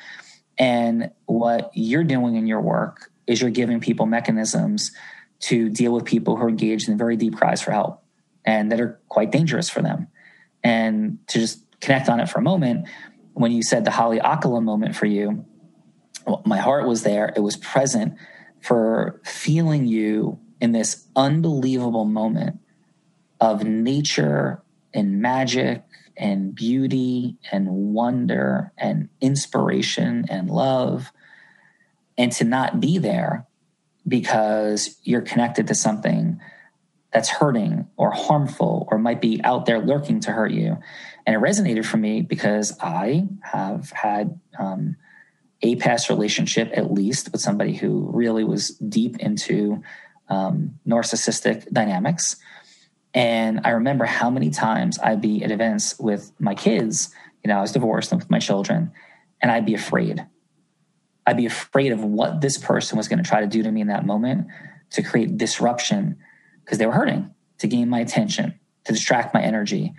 And 0.60 1.10
what 1.24 1.70
you're 1.72 2.04
doing 2.04 2.36
in 2.36 2.46
your 2.46 2.60
work 2.60 3.10
is 3.26 3.40
you're 3.40 3.50
giving 3.50 3.80
people 3.80 4.04
mechanisms 4.04 4.92
to 5.40 5.70
deal 5.70 5.92
with 5.92 6.04
people 6.04 6.36
who 6.36 6.44
are 6.44 6.48
engaged 6.50 6.90
in 6.90 6.98
very 6.98 7.16
deep 7.16 7.34
cries 7.34 7.62
for 7.62 7.72
help 7.72 8.04
and 8.44 8.70
that 8.70 8.78
are 8.78 9.00
quite 9.08 9.32
dangerous 9.32 9.70
for 9.70 9.80
them. 9.80 10.08
And 10.62 11.18
to 11.28 11.38
just 11.38 11.64
connect 11.80 12.10
on 12.10 12.20
it 12.20 12.28
for 12.28 12.40
a 12.40 12.42
moment, 12.42 12.86
when 13.32 13.52
you 13.52 13.62
said 13.62 13.86
the 13.86 13.90
Haleakala 13.90 14.62
moment 14.62 14.94
for 14.94 15.06
you, 15.06 15.46
well, 16.26 16.42
my 16.44 16.58
heart 16.58 16.86
was 16.86 17.04
there. 17.04 17.32
It 17.34 17.40
was 17.40 17.56
present 17.56 18.18
for 18.60 19.22
feeling 19.24 19.86
you 19.86 20.38
in 20.60 20.72
this 20.72 21.06
unbelievable 21.16 22.04
moment 22.04 22.60
of 23.40 23.64
nature 23.64 24.62
and 24.92 25.20
magic 25.20 25.82
and 26.16 26.54
beauty 26.54 27.36
and 27.50 27.68
wonder 27.68 28.72
and 28.76 29.08
inspiration 29.20 30.26
and 30.28 30.50
love 30.50 31.12
and 32.18 32.32
to 32.32 32.44
not 32.44 32.80
be 32.80 32.98
there 32.98 33.46
because 34.06 34.98
you're 35.02 35.20
connected 35.20 35.66
to 35.66 35.74
something 35.74 36.40
that's 37.12 37.28
hurting 37.28 37.88
or 37.96 38.10
harmful 38.10 38.86
or 38.90 38.98
might 38.98 39.20
be 39.20 39.40
out 39.44 39.66
there 39.66 39.80
lurking 39.80 40.20
to 40.20 40.32
hurt 40.32 40.50
you 40.50 40.76
and 41.26 41.36
it 41.36 41.38
resonated 41.38 41.84
for 41.84 41.96
me 41.96 42.20
because 42.20 42.76
i 42.80 43.26
have 43.42 43.90
had 43.90 44.38
um, 44.58 44.96
a 45.62 45.76
past 45.76 46.08
relationship 46.08 46.70
at 46.74 46.92
least 46.92 47.32
with 47.32 47.40
somebody 47.40 47.74
who 47.74 48.10
really 48.12 48.44
was 48.44 48.70
deep 48.76 49.18
into 49.18 49.82
um, 50.30 50.78
narcissistic 50.86 51.70
dynamics. 51.72 52.36
And 53.12 53.60
I 53.64 53.70
remember 53.70 54.04
how 54.04 54.30
many 54.30 54.50
times 54.50 54.98
I'd 54.98 55.20
be 55.20 55.42
at 55.42 55.50
events 55.50 55.98
with 55.98 56.32
my 56.38 56.54
kids. 56.54 57.12
You 57.44 57.48
know, 57.48 57.58
I 57.58 57.60
was 57.60 57.72
divorced 57.72 58.12
and 58.12 58.20
with 58.20 58.30
my 58.30 58.38
children, 58.38 58.92
and 59.42 59.50
I'd 59.50 59.66
be 59.66 59.74
afraid. 59.74 60.24
I'd 61.26 61.36
be 61.36 61.46
afraid 61.46 61.92
of 61.92 62.02
what 62.04 62.40
this 62.40 62.56
person 62.56 62.96
was 62.96 63.08
going 63.08 63.22
to 63.22 63.28
try 63.28 63.40
to 63.40 63.46
do 63.46 63.62
to 63.62 63.70
me 63.70 63.80
in 63.80 63.88
that 63.88 64.06
moment 64.06 64.46
to 64.90 65.02
create 65.02 65.36
disruption 65.36 66.16
because 66.64 66.78
they 66.78 66.86
were 66.86 66.92
hurting, 66.92 67.30
to 67.58 67.66
gain 67.66 67.88
my 67.88 68.00
attention, 68.00 68.58
to 68.84 68.92
distract 68.92 69.34
my 69.34 69.42
energy, 69.42 69.92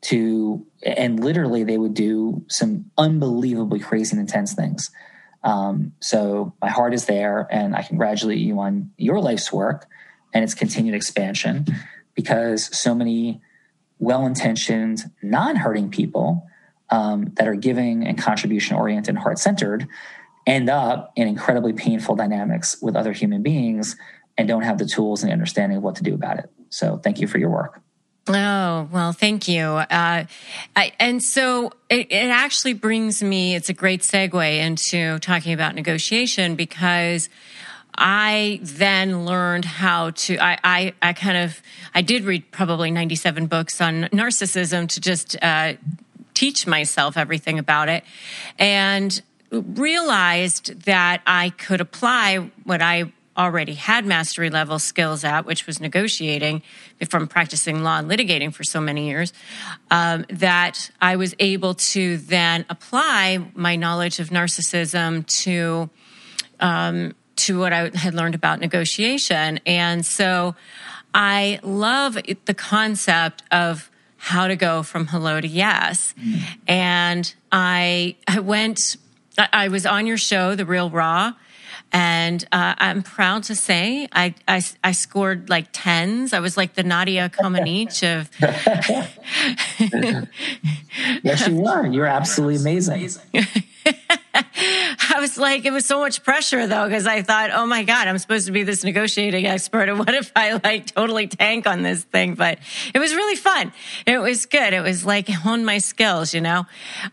to, 0.00 0.66
and 0.82 1.22
literally 1.22 1.64
they 1.64 1.78
would 1.78 1.94
do 1.94 2.44
some 2.48 2.90
unbelievably 2.96 3.80
crazy 3.80 4.12
and 4.12 4.20
intense 4.20 4.54
things. 4.54 4.90
Um, 5.42 5.92
so 6.00 6.54
my 6.60 6.68
heart 6.68 6.94
is 6.94 7.06
there, 7.06 7.46
and 7.50 7.74
I 7.74 7.82
congratulate 7.82 8.38
you 8.38 8.60
on 8.60 8.90
your 8.96 9.20
life's 9.20 9.52
work 9.52 9.86
and 10.34 10.44
its 10.44 10.54
continued 10.54 10.94
expansion 10.94 11.66
because 12.18 12.76
so 12.76 12.96
many 12.96 13.40
well 14.00 14.26
intentioned, 14.26 15.08
non 15.22 15.54
hurting 15.54 15.88
people 15.88 16.44
um, 16.90 17.26
that 17.34 17.46
are 17.46 17.54
giving 17.54 18.04
and 18.04 18.18
contribution 18.18 18.74
oriented 18.74 19.16
heart 19.16 19.38
centered 19.38 19.86
end 20.44 20.68
up 20.68 21.12
in 21.14 21.28
incredibly 21.28 21.72
painful 21.72 22.16
dynamics 22.16 22.76
with 22.82 22.96
other 22.96 23.12
human 23.12 23.40
beings 23.40 23.94
and 24.36 24.48
don't 24.48 24.62
have 24.62 24.78
the 24.78 24.84
tools 24.84 25.22
and 25.22 25.30
the 25.30 25.32
understanding 25.32 25.78
of 25.78 25.84
what 25.84 25.94
to 25.94 26.02
do 26.02 26.12
about 26.12 26.40
it. 26.40 26.50
So 26.70 26.96
thank 26.96 27.20
you 27.20 27.28
for 27.28 27.38
your 27.38 27.50
work. 27.50 27.80
Oh, 28.26 28.88
well, 28.90 29.12
thank 29.12 29.46
you. 29.46 29.62
Uh, 29.62 30.24
I, 30.74 30.92
and 30.98 31.22
so 31.22 31.70
it, 31.88 32.10
it, 32.10 32.30
actually 32.30 32.72
brings 32.72 33.22
me, 33.22 33.54
it's 33.54 33.68
a 33.68 33.72
great 33.72 34.00
segue 34.00 34.58
into 34.58 35.20
talking 35.20 35.52
about 35.52 35.76
negotiation 35.76 36.56
because 36.56 37.28
I 37.98 38.60
then 38.62 39.26
learned 39.26 39.64
how 39.64 40.10
to, 40.10 40.38
I, 40.38 40.58
I, 40.62 40.92
I 41.02 41.12
kind 41.12 41.36
of, 41.36 41.60
I 41.94 42.00
did 42.00 42.24
read 42.24 42.50
probably 42.52 42.90
97 42.90 43.46
books 43.46 43.80
on 43.80 44.04
narcissism 44.04 44.88
to 44.90 45.00
just 45.00 45.36
uh, 45.42 45.74
teach 46.32 46.66
myself 46.66 47.16
everything 47.16 47.58
about 47.58 47.88
it 47.88 48.04
and 48.58 49.20
realized 49.50 50.82
that 50.82 51.22
I 51.26 51.50
could 51.50 51.80
apply 51.80 52.50
what 52.62 52.80
I 52.80 53.12
already 53.36 53.74
had 53.74 54.04
mastery 54.04 54.50
level 54.50 54.78
skills 54.78 55.24
at, 55.24 55.46
which 55.46 55.66
was 55.66 55.80
negotiating 55.80 56.62
from 57.08 57.26
practicing 57.28 57.82
law 57.82 57.98
and 57.98 58.10
litigating 58.10 58.52
for 58.52 58.64
so 58.64 58.80
many 58.80 59.08
years, 59.08 59.32
um, 59.90 60.26
that 60.28 60.90
I 61.00 61.16
was 61.16 61.34
able 61.38 61.74
to 61.74 62.18
then 62.18 62.64
apply 62.68 63.44
my 63.54 63.76
knowledge 63.76 64.18
of 64.18 64.30
narcissism 64.30 65.26
to 65.44 65.88
um, 66.60 67.14
to 67.38 67.58
what 67.58 67.72
I 67.72 67.90
had 67.94 68.14
learned 68.14 68.34
about 68.34 68.60
negotiation. 68.60 69.60
And 69.66 70.04
so 70.04 70.54
I 71.14 71.60
love 71.62 72.18
the 72.44 72.54
concept 72.54 73.42
of 73.50 73.90
how 74.16 74.48
to 74.48 74.56
go 74.56 74.82
from 74.82 75.06
hello 75.06 75.40
to 75.40 75.46
yes. 75.46 76.14
Mm. 76.18 76.40
And 76.66 77.34
I 77.52 78.16
I 78.26 78.40
went 78.40 78.96
I 79.52 79.68
was 79.68 79.86
on 79.86 80.06
your 80.06 80.18
show, 80.18 80.56
The 80.56 80.66
Real 80.66 80.90
Raw, 80.90 81.34
and 81.92 82.44
uh, 82.52 82.74
I'm 82.78 83.02
proud 83.02 83.44
to 83.44 83.54
say 83.54 84.08
I, 84.12 84.34
I, 84.46 84.62
I, 84.84 84.92
scored 84.92 85.48
like 85.48 85.68
tens. 85.72 86.32
I 86.32 86.40
was 86.40 86.56
like 86.56 86.74
the 86.74 86.82
Nadia 86.82 87.30
Comaneci 87.30 88.20
of. 88.20 88.30
yes, 91.22 91.48
you 91.48 91.66
are. 91.66 91.86
You're 91.86 92.06
absolutely 92.06 92.56
amazing. 92.56 93.10
I 95.18 95.20
was 95.20 95.36
like, 95.36 95.64
it 95.64 95.72
was 95.72 95.84
so 95.84 95.98
much 95.98 96.22
pressure 96.22 96.68
though, 96.68 96.84
because 96.84 97.04
I 97.04 97.22
thought, 97.22 97.50
oh 97.52 97.66
my 97.66 97.82
God, 97.82 98.06
I'm 98.06 98.18
supposed 98.18 98.46
to 98.46 98.52
be 98.52 98.62
this 98.62 98.84
negotiating 98.84 99.46
expert. 99.46 99.88
And 99.88 99.98
what 99.98 100.14
if 100.14 100.30
I 100.36 100.60
like 100.62 100.94
totally 100.94 101.26
tank 101.26 101.66
on 101.66 101.82
this 101.82 102.04
thing? 102.04 102.34
But 102.34 102.60
it 102.94 103.00
was 103.00 103.12
really 103.12 103.34
fun. 103.34 103.72
It 104.06 104.18
was 104.18 104.46
good. 104.46 104.72
It 104.72 104.80
was 104.80 105.04
like 105.04 105.28
hone 105.28 105.64
my 105.64 105.78
skills, 105.78 106.34
you 106.34 106.40
know? 106.40 106.66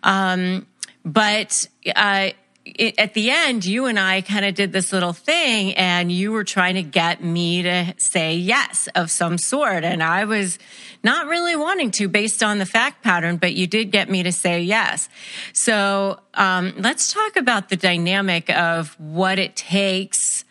Um, 0.04 0.68
but, 1.04 1.68
uh, 1.96 2.30
it, 2.66 3.00
at 3.00 3.14
the 3.14 3.30
end, 3.30 3.64
you 3.64 3.86
and 3.86 4.00
I 4.00 4.22
kind 4.22 4.44
of 4.44 4.56
did 4.56 4.74
this 4.74 4.92
little 4.92 5.14
thing, 5.14 5.74
and 5.76 6.12
you 6.12 6.32
were 6.32 6.44
trying 6.44 6.76
to 6.76 6.84
get 6.84 7.24
me 7.24 7.62
to 7.62 7.94
say 7.98 8.36
yes 8.36 8.90
of 8.96 9.12
some 9.12 9.38
sort. 9.38 9.84
And 9.84 10.02
I 10.02 10.26
was 10.26 10.58
not 11.04 11.28
really 11.28 11.56
wanting 11.56 11.92
to 11.92 12.08
based 12.08 12.42
on 12.42 12.58
the 12.58 12.66
fact 12.66 13.04
pattern, 13.04 13.38
but 13.38 13.54
you 13.54 13.68
did 13.68 13.92
get 13.92 14.10
me 14.10 14.24
to 14.24 14.32
say 14.32 14.62
yes. 14.62 15.08
So 15.54 16.20
um, 16.34 16.74
let's 16.78 17.14
talk 17.14 17.36
about 17.36 17.70
the 17.70 17.78
dynamic 17.78 18.50
of 18.50 19.00
what 19.00 19.38
it 19.38 19.56
takes 19.56 20.44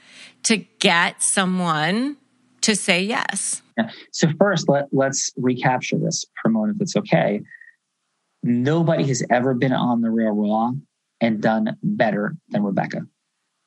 to 0.45 0.59
get 0.79 1.21
someone 1.23 2.17
to 2.61 2.77
say 2.77 3.03
yes. 3.03 3.61
Yeah. 3.77 3.91
So, 4.13 4.29
first, 4.39 4.69
let, 4.69 4.87
let's 4.93 5.33
recapture 5.37 5.99
this 5.99 6.25
for 6.41 6.49
a 6.49 6.53
moment, 6.53 6.77
if 6.77 6.83
it's 6.83 6.97
okay. 6.97 7.41
Nobody 8.43 9.05
has 9.09 9.23
ever 9.31 9.55
been 9.55 9.73
on 9.73 10.01
the 10.01 10.11
real 10.11 10.31
raw 10.31 10.71
and 11.25 11.41
done 11.41 11.77
better 11.83 12.37
than 12.51 12.63
Rebecca. 12.63 13.01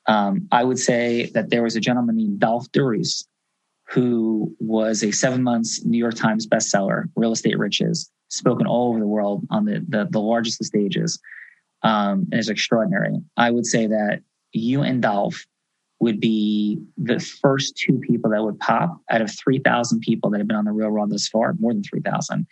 Um, 0.05 0.47
I 0.51 0.63
would 0.63 0.79
say 0.79 1.31
that 1.33 1.49
there 1.49 1.63
was 1.63 1.75
a 1.75 1.79
gentleman 1.79 2.15
named 2.15 2.39
Dolf 2.39 2.71
de 2.71 2.83
Roos 2.83 3.27
who 3.89 4.55
was 4.59 5.03
a 5.03 5.11
seven 5.11 5.41
months 5.43 5.83
New 5.83 5.97
York 5.97 6.13
Times 6.13 6.45
bestseller, 6.45 7.05
Real 7.15 7.31
Estate 7.31 7.57
Riches, 7.57 8.11
spoken 8.29 8.67
all 8.67 8.89
over 8.89 8.99
the 8.99 9.07
world 9.07 9.45
on 9.49 9.65
the, 9.65 9.83
the, 9.87 10.07
the 10.09 10.19
largest 10.19 10.61
of 10.61 10.67
stages, 10.67 11.19
um, 11.83 12.27
and 12.31 12.39
is 12.39 12.49
extraordinary. 12.49 13.15
I 13.37 13.49
would 13.49 13.65
say 13.65 13.87
that 13.87 14.21
you 14.51 14.81
and 14.81 15.01
Dolph 15.01 15.45
would 15.99 16.19
be 16.19 16.79
the 16.97 17.19
first 17.19 17.75
two 17.77 17.99
people 17.99 18.29
that 18.31 18.43
would 18.43 18.59
pop 18.59 18.99
out 19.09 19.21
of 19.21 19.31
3,000 19.35 20.01
people 20.01 20.29
that 20.29 20.37
have 20.37 20.47
been 20.47 20.57
on 20.57 20.65
the 20.65 20.71
Real 20.71 20.89
Raw 20.89 21.05
thus 21.07 21.27
far, 21.27 21.55
more 21.59 21.73
than 21.73 21.81
3,000, 21.81 22.45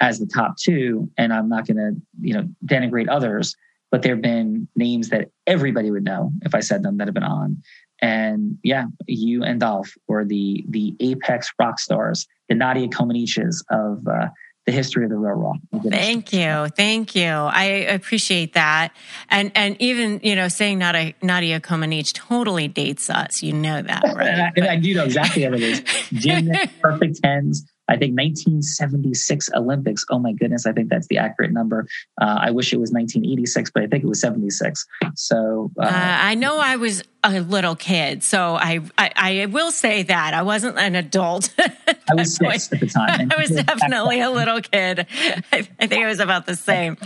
as 0.00 0.18
the 0.18 0.26
top 0.26 0.56
two. 0.56 1.10
And 1.18 1.32
I'm 1.32 1.48
not 1.48 1.66
going 1.66 1.76
to, 1.76 2.00
you 2.20 2.34
know, 2.34 2.48
denigrate 2.64 3.08
others, 3.10 3.54
but 3.90 4.02
there 4.02 4.14
have 4.14 4.22
been 4.22 4.68
names 4.76 5.10
that 5.10 5.28
everybody 5.46 5.90
would 5.90 6.04
know 6.04 6.32
if 6.42 6.54
I 6.54 6.60
said 6.60 6.82
them 6.82 6.98
that 6.98 7.06
have 7.06 7.14
been 7.14 7.22
on. 7.22 7.62
And 8.00 8.58
yeah, 8.62 8.86
you 9.06 9.42
and 9.42 9.60
Dolf 9.60 9.90
were 10.06 10.24
the 10.24 10.64
the 10.68 10.94
apex 11.00 11.50
rock 11.58 11.78
stars, 11.78 12.26
the 12.48 12.54
Nadia 12.54 12.88
Comaneci's 12.88 13.64
of 13.70 14.06
uh, 14.06 14.28
the 14.66 14.72
history 14.72 15.04
of 15.04 15.10
the 15.10 15.16
Real 15.16 15.34
Raw. 15.34 15.52
Thank 15.88 16.32
you, 16.32 16.66
thank 16.76 17.14
you. 17.14 17.24
I 17.24 17.64
appreciate 17.64 18.52
that, 18.52 18.92
and 19.30 19.50
and 19.54 19.80
even 19.80 20.20
you 20.22 20.36
know 20.36 20.48
saying 20.48 20.78
Nadia, 20.78 21.14
Nadia 21.22 21.60
Comaneci 21.60 22.12
totally 22.12 22.68
dates 22.68 23.08
us. 23.08 23.42
You 23.42 23.54
know 23.54 23.80
that, 23.80 24.02
right? 24.14 24.28
and, 24.28 24.42
I, 24.42 24.52
and 24.56 24.66
I, 24.66 24.76
do 24.76 24.92
know 24.92 25.04
exactly 25.04 25.44
what 25.44 25.54
it 25.54 25.62
is. 25.62 25.80
Gymnast, 26.12 26.68
perfect 26.82 27.20
tens, 27.22 27.64
I 27.88 27.96
think 27.96 28.18
1976 28.18 29.50
Olympics. 29.54 30.04
Oh 30.10 30.18
my 30.18 30.32
goodness, 30.32 30.66
I 30.66 30.72
think 30.72 30.88
that's 30.88 31.06
the 31.06 31.18
accurate 31.18 31.52
number. 31.52 31.86
Uh, 32.20 32.38
I 32.40 32.50
wish 32.50 32.72
it 32.72 32.78
was 32.78 32.90
1986, 32.90 33.70
but 33.70 33.82
I 33.84 33.86
think 33.86 34.04
it 34.04 34.06
was 34.06 34.20
76. 34.20 34.86
So 35.14 35.70
uh, 35.78 35.84
uh, 35.84 35.88
I 35.90 36.34
know 36.34 36.58
I 36.58 36.76
was 36.76 37.02
a 37.22 37.40
little 37.40 37.76
kid, 37.76 38.22
so 38.22 38.56
I, 38.56 38.80
I, 38.98 39.12
I 39.16 39.46
will 39.46 39.70
say 39.70 40.02
that 40.04 40.34
I 40.34 40.42
wasn't 40.42 40.78
an 40.78 40.94
adult. 40.94 41.54
I 41.58 42.14
was 42.14 42.34
six 42.34 42.72
at 42.72 42.80
the 42.80 42.86
time. 42.86 43.30
I 43.36 43.40
was 43.40 43.50
definitely 43.64 44.20
a 44.20 44.30
little 44.30 44.60
kid. 44.60 45.06
I, 45.52 45.68
I 45.78 45.86
think 45.86 46.02
it 46.02 46.06
was 46.06 46.20
about 46.20 46.46
the 46.46 46.56
same. 46.56 46.96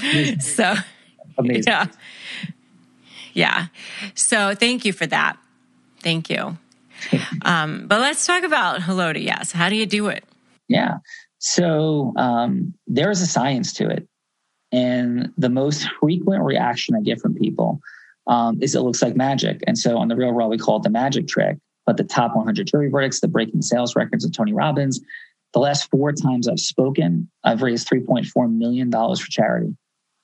So 0.40 0.74
amazing. 1.38 1.64
Yeah. 1.66 1.86
Yeah. 3.32 3.66
So 4.14 4.54
thank 4.54 4.84
you 4.84 4.92
for 4.92 5.06
that. 5.06 5.38
Thank 6.00 6.30
you. 6.30 6.58
Um, 7.42 7.86
but 7.86 8.00
let's 8.00 8.26
talk 8.26 8.42
about 8.42 8.82
hello 8.82 9.12
to 9.12 9.20
yes. 9.20 9.52
How 9.52 9.68
do 9.68 9.76
you 9.76 9.86
do 9.86 10.08
it? 10.08 10.24
Yeah. 10.70 10.98
So 11.38 12.12
um, 12.16 12.72
there 12.86 13.10
is 13.10 13.20
a 13.20 13.26
science 13.26 13.72
to 13.74 13.90
it. 13.90 14.08
And 14.72 15.32
the 15.36 15.48
most 15.48 15.88
frequent 15.98 16.44
reaction 16.44 16.94
I 16.94 17.00
get 17.00 17.20
from 17.20 17.34
people 17.34 17.80
um, 18.28 18.62
is 18.62 18.76
it 18.76 18.80
looks 18.80 19.02
like 19.02 19.16
magic. 19.16 19.60
And 19.66 19.76
so 19.76 19.98
on 19.98 20.06
the 20.06 20.16
real 20.16 20.30
raw, 20.30 20.46
we 20.46 20.58
call 20.58 20.76
it 20.76 20.84
the 20.84 20.90
magic 20.90 21.26
trick. 21.26 21.58
But 21.86 21.96
the 21.96 22.04
top 22.04 22.36
100 22.36 22.68
jury 22.68 22.88
verdicts, 22.88 23.20
the 23.20 23.26
breaking 23.26 23.62
sales 23.62 23.96
records 23.96 24.24
of 24.24 24.32
Tony 24.32 24.52
Robbins, 24.52 25.00
the 25.52 25.58
last 25.58 25.90
four 25.90 26.12
times 26.12 26.46
I've 26.46 26.60
spoken, 26.60 27.28
I've 27.42 27.62
raised 27.62 27.88
$3.4 27.88 28.52
million 28.56 28.92
for 28.92 29.16
charity 29.16 29.76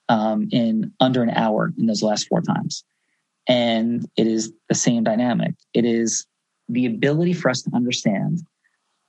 um, 0.08 0.48
in 0.52 0.92
under 1.00 1.24
an 1.24 1.30
hour 1.30 1.72
in 1.76 1.86
those 1.86 2.04
last 2.04 2.28
four 2.28 2.40
times. 2.40 2.84
And 3.48 4.06
it 4.16 4.28
is 4.28 4.52
the 4.68 4.76
same 4.76 5.02
dynamic. 5.02 5.54
It 5.74 5.84
is 5.84 6.24
the 6.68 6.86
ability 6.86 7.32
for 7.32 7.50
us 7.50 7.62
to 7.62 7.70
understand 7.74 8.42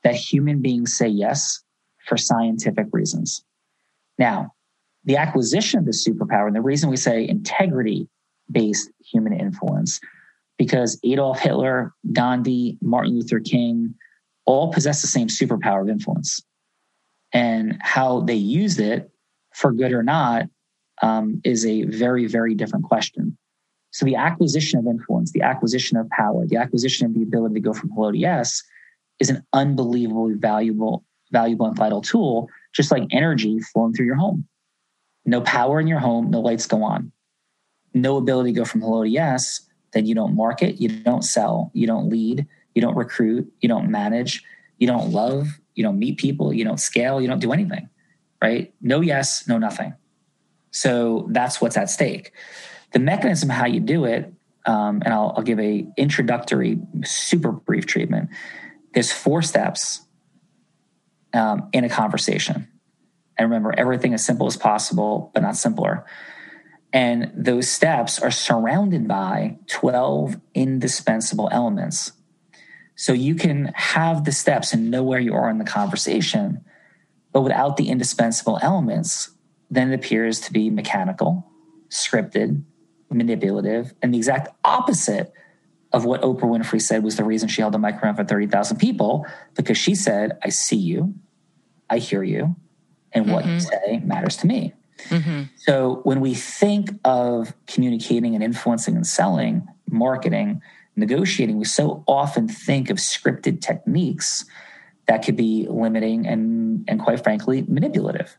that 0.08 0.16
human 0.16 0.62
beings 0.62 0.96
say 0.96 1.08
yes 1.08 1.62
for 2.06 2.16
scientific 2.16 2.88
reasons. 2.94 3.44
Now, 4.18 4.54
the 5.04 5.18
acquisition 5.18 5.80
of 5.80 5.86
the 5.86 5.92
superpower, 5.92 6.48
and 6.48 6.56
the 6.56 6.62
reason 6.62 6.90
we 6.90 6.96
say 6.96 7.28
integrity 7.28 8.08
based 8.50 8.90
human 9.04 9.34
influence, 9.34 10.00
because 10.58 10.98
Adolf 11.04 11.40
Hitler, 11.40 11.94
Gandhi, 12.14 12.78
Martin 12.82 13.16
Luther 13.16 13.42
King 13.42 13.96
all 14.46 14.72
possess 14.72 15.02
the 15.02 15.10
same 15.10 15.28
superpower 15.28 15.82
of 15.82 15.90
influence. 15.90 16.42
And 17.34 17.78
how 17.82 18.22
they 18.22 18.36
used 18.36 18.80
it, 18.80 19.12
for 19.54 19.74
good 19.74 19.92
or 19.92 20.04
not, 20.04 20.46
um, 21.02 21.42
is 21.44 21.66
a 21.66 21.84
very, 21.84 22.28
very 22.28 22.56
different 22.56 22.86
question. 22.86 23.38
So 23.92 24.06
the 24.06 24.16
acquisition 24.16 24.80
of 24.80 24.88
influence, 24.88 25.34
the 25.34 25.42
acquisition 25.42 25.98
of 25.98 26.10
power, 26.12 26.48
the 26.48 26.56
acquisition 26.58 27.08
of 27.08 27.14
the 27.14 27.24
ability 27.24 27.56
to 27.56 27.60
go 27.60 27.74
from 27.74 27.90
hello 27.92 28.14
to 28.14 28.18
yes 28.18 28.64
is 29.20 29.30
an 29.30 29.46
unbelievably 29.54 30.36
valuable, 30.36 31.04
valuable 31.32 31.66
and 31.66 31.76
vital 31.76 32.02
tool, 32.02 32.50
just 32.74 32.92
like 32.92 33.04
energy 33.12 33.60
flowing 33.60 33.94
through 33.94 34.06
your 34.06 34.16
home. 34.16 34.48
No 35.26 35.42
power 35.42 35.80
in 35.80 35.88
your 35.88 36.00
home, 36.00 36.30
no 36.30 36.40
lights 36.40 36.68
go 36.68 36.84
on. 36.84 37.12
No 37.94 38.18
ability 38.18 38.54
to 38.54 38.60
go 38.60 38.66
from 38.66 38.82
hello 38.82 39.04
to 39.04 39.10
yes, 39.10 39.62
then 39.94 40.06
you 40.06 40.16
don't 40.16 40.36
market, 40.36 40.80
you 40.80 40.90
don't 40.90 41.24
sell, 41.24 41.72
you 41.74 41.88
don't 41.88 42.10
lead, 42.10 42.46
you 42.76 42.82
don't 42.82 42.96
recruit, 42.96 43.52
you 43.60 43.68
don't 43.68 43.90
manage, 43.90 44.44
you 44.78 44.88
don't 44.88 45.12
love, 45.12 45.48
you 45.76 45.84
don't 45.84 45.98
meet 45.98 46.18
people, 46.18 46.54
you 46.54 46.64
don't 46.64 46.80
scale, 46.80 47.20
you 47.22 47.28
don't 47.28 47.40
do 47.40 47.52
anything, 47.52 47.90
right? 48.42 48.74
No 48.82 49.02
yes, 49.02 49.48
no 49.48 49.58
nothing. 49.58 49.94
So 50.72 51.28
that's 51.32 51.60
what's 51.60 51.78
at 51.78 51.90
stake. 51.90 52.34
The 52.94 53.00
mechanism 53.00 53.50
how 53.50 53.66
you 53.66 53.80
do 53.80 54.06
it, 54.06 54.32
um, 54.66 55.02
and 55.04 55.14
I'll, 55.14 55.34
I'll 55.36 55.44
give 55.44 55.60
a 55.60 55.88
introductory, 55.98 56.80
super 57.04 57.52
brief 57.52 57.86
treatment. 57.86 58.30
There's 58.98 59.12
four 59.12 59.44
steps 59.44 60.02
um, 61.32 61.70
in 61.72 61.84
a 61.84 61.88
conversation, 61.88 62.68
and 63.38 63.48
remember, 63.48 63.72
everything 63.78 64.16
as 64.16 64.26
simple 64.26 64.48
as 64.48 64.58
possible, 64.58 65.30
but 65.36 65.44
not 65.44 65.56
simpler. 65.56 66.04
And 66.92 67.32
those 67.36 67.70
steps 67.70 68.18
are 68.18 68.32
surrounded 68.32 69.08
by 69.08 69.60
12 69.68 70.42
indispensable 70.56 71.48
elements. 71.52 72.14
So 72.96 73.14
you 73.14 73.36
can 73.36 73.72
have 73.76 74.24
the 74.24 74.32
steps 74.32 74.74
and 74.74 74.90
know 74.90 75.04
where 75.04 75.20
you 75.20 75.36
are 75.36 75.48
in 75.48 75.60
the 75.60 75.64
conversation, 75.64 76.66
but 77.32 77.42
without 77.42 77.78
the 77.78 77.90
indispensable 77.90 78.58
elements, 78.64 79.30
then 79.70 79.92
it 79.92 79.94
appears 79.94 80.40
to 80.40 80.52
be 80.52 80.72
mechanical, 80.72 81.46
scripted, 81.90 82.64
manipulative, 83.12 83.94
and 84.02 84.12
the 84.12 84.18
exact 84.18 84.48
opposite 84.66 85.32
of 85.94 86.06
what 86.06 86.22
Oprah 86.22 86.42
Winfrey 86.42 86.82
said 86.82 87.04
was 87.04 87.16
the 87.16 87.24
reason 87.24 87.48
she 87.48 87.62
held 87.62 87.74
the 87.74 87.80
microphone 87.80 88.16
for 88.16 88.24
30,000 88.24 88.78
people, 88.78 89.26
because 89.56 89.78
she 89.78 89.96
said, 89.96 90.38
I 90.44 90.50
see 90.50 90.76
you, 90.76 91.14
I 91.90 92.00
hear 92.00 92.24
you, 92.24 92.56
and 93.14 93.26
mm-hmm. 93.26 93.34
what 93.34 93.46
you 93.46 93.52
mm-hmm. 93.54 93.86
say 93.86 94.00
matters 94.00 94.38
to 94.38 94.48
me. 94.48 94.74
Mm-hmm. 95.10 95.44
So 95.58 96.02
when 96.04 96.20
we 96.20 96.34
think 96.34 96.90
of 97.06 97.54
communicating 97.68 98.36
and 98.36 98.44
influencing 98.44 98.96
and 98.96 99.06
selling, 99.06 99.68
marketing, 99.90 100.62
negotiating, 100.96 101.58
we 101.58 101.66
so 101.66 102.04
often 102.08 102.48
think 102.48 102.90
of 102.90 102.98
scripted 102.98 103.62
techniques 103.62 104.46
that 105.08 105.24
could 105.24 105.38
be 105.38 105.68
limiting 105.70 106.28
and, 106.28 106.84
and 106.88 107.00
quite 107.00 107.24
frankly, 107.24 107.64
manipulative. 107.68 108.38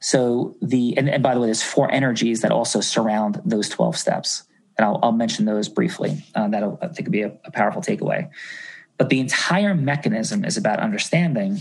So 0.00 0.56
the 0.60 0.96
and, 0.98 1.08
and 1.08 1.22
by 1.22 1.34
the 1.34 1.40
way, 1.40 1.46
there's 1.46 1.62
four 1.62 1.90
energies 1.92 2.40
that 2.40 2.50
also 2.50 2.80
surround 2.80 3.40
those 3.44 3.68
12 3.68 3.96
steps. 3.96 4.42
And 4.78 4.86
I'll, 4.86 4.98
I'll 5.02 5.12
mention 5.12 5.44
those 5.44 5.68
briefly. 5.68 6.24
Uh, 6.34 6.48
that'll 6.48 6.78
I 6.80 6.88
think 6.88 7.10
be 7.10 7.22
a, 7.22 7.32
a 7.44 7.50
powerful 7.50 7.82
takeaway. 7.82 8.30
But 8.96 9.08
the 9.08 9.20
entire 9.20 9.74
mechanism 9.74 10.44
is 10.44 10.56
about 10.56 10.78
understanding 10.78 11.58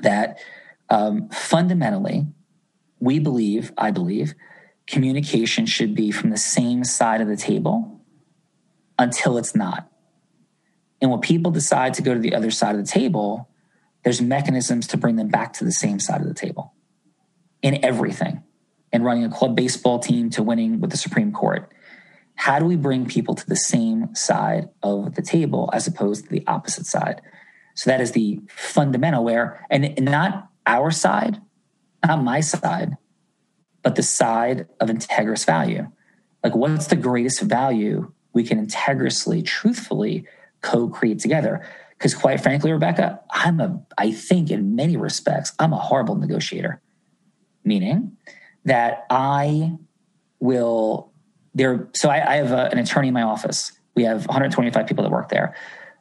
that 0.00 0.38
um, 0.90 1.28
fundamentally, 1.30 2.26
we 3.00 3.18
believe, 3.18 3.72
I 3.78 3.90
believe, 3.90 4.34
communication 4.86 5.66
should 5.66 5.94
be 5.94 6.10
from 6.10 6.30
the 6.30 6.36
same 6.36 6.84
side 6.84 7.20
of 7.20 7.28
the 7.28 7.36
table 7.36 8.00
until 8.98 9.38
it's 9.38 9.54
not. 9.54 9.90
And 11.00 11.10
when 11.10 11.20
people 11.20 11.52
decide 11.52 11.94
to 11.94 12.02
go 12.02 12.14
to 12.14 12.20
the 12.20 12.34
other 12.34 12.50
side 12.50 12.76
of 12.76 12.84
the 12.84 12.90
table, 12.90 13.48
there's 14.04 14.20
mechanisms 14.20 14.86
to 14.88 14.96
bring 14.96 15.16
them 15.16 15.28
back 15.28 15.52
to 15.54 15.64
the 15.64 15.72
same 15.72 15.98
side 15.98 16.20
of 16.20 16.28
the 16.28 16.34
table 16.34 16.74
in 17.62 17.84
everything 17.84 18.42
and 18.92 19.04
running 19.04 19.24
a 19.24 19.30
club 19.30 19.56
baseball 19.56 19.98
team 19.98 20.30
to 20.30 20.42
winning 20.42 20.80
with 20.80 20.90
the 20.90 20.96
Supreme 20.96 21.32
Court. 21.32 21.70
How 22.36 22.58
do 22.58 22.64
we 22.64 22.76
bring 22.76 23.06
people 23.06 23.34
to 23.34 23.46
the 23.46 23.56
same 23.56 24.14
side 24.14 24.68
of 24.82 25.14
the 25.14 25.22
table 25.22 25.70
as 25.72 25.86
opposed 25.86 26.24
to 26.24 26.30
the 26.30 26.44
opposite 26.46 26.86
side? 26.86 27.22
So 27.74 27.90
that 27.90 28.00
is 28.00 28.12
the 28.12 28.40
fundamental 28.48 29.24
where, 29.24 29.66
and 29.70 29.98
not 30.04 30.48
our 30.66 30.90
side, 30.90 31.40
not 32.06 32.22
my 32.22 32.40
side, 32.40 32.96
but 33.82 33.96
the 33.96 34.02
side 34.02 34.66
of 34.80 34.88
integrous 34.88 35.44
value. 35.44 35.90
Like, 36.42 36.54
what's 36.54 36.88
the 36.88 36.96
greatest 36.96 37.40
value 37.42 38.12
we 38.32 38.44
can 38.44 38.64
integrously, 38.64 39.44
truthfully 39.44 40.26
co 40.60 40.88
create 40.88 41.18
together? 41.18 41.66
Because, 41.96 42.14
quite 42.14 42.40
frankly, 42.40 42.72
Rebecca, 42.72 43.20
I'm 43.30 43.60
a, 43.60 43.82
I 43.96 44.12
think 44.12 44.50
in 44.50 44.76
many 44.76 44.96
respects, 44.96 45.52
I'm 45.58 45.72
a 45.72 45.78
horrible 45.78 46.16
negotiator 46.16 46.80
meaning 47.64 48.16
that 48.64 49.06
I 49.10 49.76
will 50.38 51.12
there. 51.54 51.88
So 51.94 52.08
I, 52.08 52.34
I 52.34 52.36
have 52.36 52.52
a, 52.52 52.70
an 52.70 52.78
attorney 52.78 53.08
in 53.08 53.14
my 53.14 53.22
office. 53.22 53.72
We 53.94 54.04
have 54.04 54.26
125 54.26 54.86
people 54.86 55.04
that 55.04 55.10
work 55.10 55.28
there, 55.28 55.54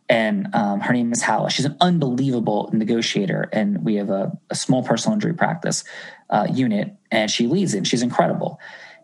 and 0.09 0.53
um, 0.53 0.79
her 0.81 0.93
name 0.93 1.11
is 1.11 1.21
Hala. 1.21 1.49
She's 1.49 1.65
an 1.65 1.77
unbelievable 1.79 2.69
negotiator, 2.73 3.49
and 3.53 3.83
we 3.83 3.95
have 3.95 4.09
a, 4.09 4.37
a 4.49 4.55
small 4.55 4.83
personal 4.83 5.13
injury 5.13 5.33
practice 5.33 5.83
uh, 6.29 6.47
unit, 6.51 6.95
and 7.11 7.29
she 7.29 7.47
leads 7.47 7.73
it. 7.73 7.85
She's 7.85 8.01
incredible. 8.01 8.59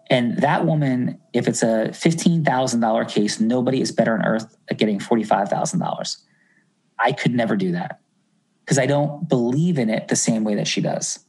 And 0.09 0.37
that 0.37 0.65
woman, 0.65 1.19
if 1.33 1.47
it's 1.47 1.61
a 1.61 1.89
$15,000 1.89 3.09
case, 3.09 3.39
nobody 3.39 3.79
is 3.79 3.91
better 3.91 4.13
on 4.15 4.25
earth 4.25 4.57
at 4.67 4.77
getting 4.79 4.97
$45,000. 4.97 6.17
I 6.97 7.11
could 7.11 7.33
never 7.33 7.55
do 7.55 7.73
that 7.73 7.99
because 8.65 8.79
I 8.79 8.87
don't 8.87 9.27
believe 9.29 9.77
in 9.77 9.89
it 9.89 10.07
the 10.07 10.15
same 10.15 10.43
way 10.43 10.55
that 10.55 10.67
she 10.67 10.81
does. 10.81 11.19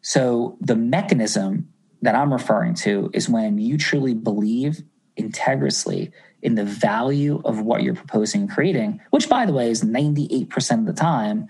So 0.00 0.56
the 0.60 0.76
mechanism 0.76 1.71
that 2.02 2.14
I'm 2.14 2.32
referring 2.32 2.74
to 2.74 3.10
is 3.14 3.28
when 3.28 3.58
you 3.58 3.78
truly 3.78 4.14
believe 4.14 4.82
integrously 5.18 6.12
in 6.42 6.56
the 6.56 6.64
value 6.64 7.40
of 7.44 7.60
what 7.60 7.82
you're 7.82 7.94
proposing 7.94 8.42
and 8.42 8.50
creating, 8.50 9.00
which 9.10 9.28
by 9.28 9.46
the 9.46 9.52
way 9.52 9.70
is 9.70 9.82
98% 9.82 10.80
of 10.80 10.86
the 10.86 10.92
time, 10.92 11.46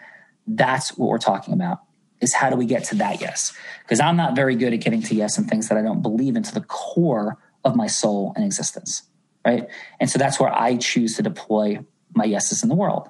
that's 0.47 0.97
what 0.97 1.09
we're 1.09 1.19
talking 1.19 1.55
about. 1.55 1.81
Is 2.21 2.35
how 2.35 2.51
do 2.51 2.57
we 2.57 2.67
get 2.67 2.85
to 2.85 2.95
that 2.97 3.21
yes? 3.21 3.53
Because 3.83 3.99
I'm 3.99 4.17
not 4.17 4.37
very 4.37 4.55
good 4.55 4.73
at 4.73 4.81
getting 4.81 5.03
to 5.03 5.15
yes 5.15 5.38
and 5.38 5.49
things 5.49 5.69
that 5.69 5.79
I 5.79 5.83
don't 5.83 6.03
believe 6.03 6.37
into 6.37 6.55
the 6.55 6.61
core 6.61 7.38
of 7.65 7.75
my 7.75 7.87
soul 7.87 8.33
and 8.37 8.45
existence. 8.45 9.03
Right. 9.45 9.67
And 9.99 10.09
so 10.09 10.19
that's 10.21 10.38
where 10.38 10.55
I 10.55 10.77
choose 10.77 11.17
to 11.17 11.23
deploy 11.23 11.81
my 12.15 12.25
yeses 12.25 12.62
in 12.62 12.69
the 12.69 12.77
world. 12.77 13.09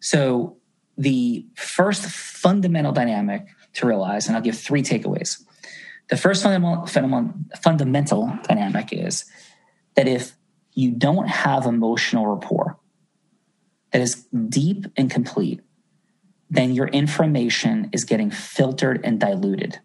So 0.00 0.58
the 0.98 1.46
first 1.54 2.04
fundamental 2.04 2.92
dynamic 2.92 3.46
to 3.74 3.86
realize, 3.86 4.26
and 4.26 4.36
I'll 4.36 4.42
give 4.42 4.58
three 4.58 4.82
takeaways. 4.82 5.42
The 6.08 6.16
first 6.16 6.42
fundamental, 6.42 6.86
fundamental 7.60 8.38
dynamic 8.44 8.92
is 8.92 9.24
that 9.96 10.06
if 10.06 10.36
you 10.72 10.92
don't 10.92 11.26
have 11.26 11.66
emotional 11.66 12.26
rapport 12.26 12.78
that 13.92 14.00
is 14.00 14.26
deep 14.48 14.86
and 14.96 15.10
complete, 15.10 15.60
then 16.48 16.74
your 16.74 16.86
information 16.88 17.88
is 17.92 18.04
getting 18.04 18.30
filtered 18.30 19.00
and 19.04 19.18
diluted. 19.18 19.80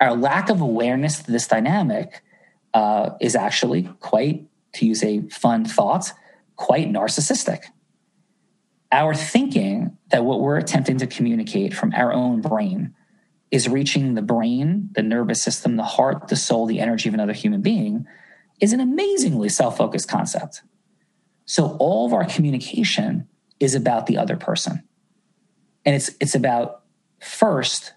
Our 0.00 0.14
lack 0.14 0.48
of 0.48 0.60
awareness 0.60 1.20
to 1.20 1.32
this 1.32 1.48
dynamic 1.48 2.22
uh, 2.72 3.10
is 3.20 3.34
actually 3.34 3.90
quite, 4.00 4.46
to 4.74 4.86
use 4.86 5.02
a 5.02 5.22
fun 5.22 5.64
thought, 5.64 6.12
quite 6.56 6.88
narcissistic. 6.88 7.64
Our 8.92 9.14
thinking 9.14 9.96
that 10.10 10.24
what 10.24 10.40
we're 10.40 10.56
attempting 10.58 10.98
to 10.98 11.06
communicate 11.06 11.74
from 11.74 11.92
our 11.94 12.12
own 12.12 12.40
brain 12.40 12.94
is 13.50 13.68
reaching 13.68 14.14
the 14.14 14.22
brain, 14.22 14.90
the 14.92 15.02
nervous 15.02 15.42
system, 15.42 15.76
the 15.76 15.82
heart, 15.82 16.28
the 16.28 16.36
soul, 16.36 16.66
the 16.66 16.80
energy 16.80 17.08
of 17.08 17.14
another 17.14 17.32
human 17.32 17.60
being 17.60 18.06
is 18.60 18.72
an 18.72 18.80
amazingly 18.80 19.48
self 19.48 19.76
focused 19.76 20.08
concept. 20.08 20.62
So 21.46 21.76
all 21.80 22.06
of 22.06 22.12
our 22.12 22.24
communication 22.24 23.28
is 23.58 23.74
about 23.74 24.06
the 24.06 24.18
other 24.18 24.36
person. 24.36 24.84
And 25.84 25.96
it's, 25.96 26.10
it's 26.20 26.34
about 26.34 26.82
first 27.20 27.94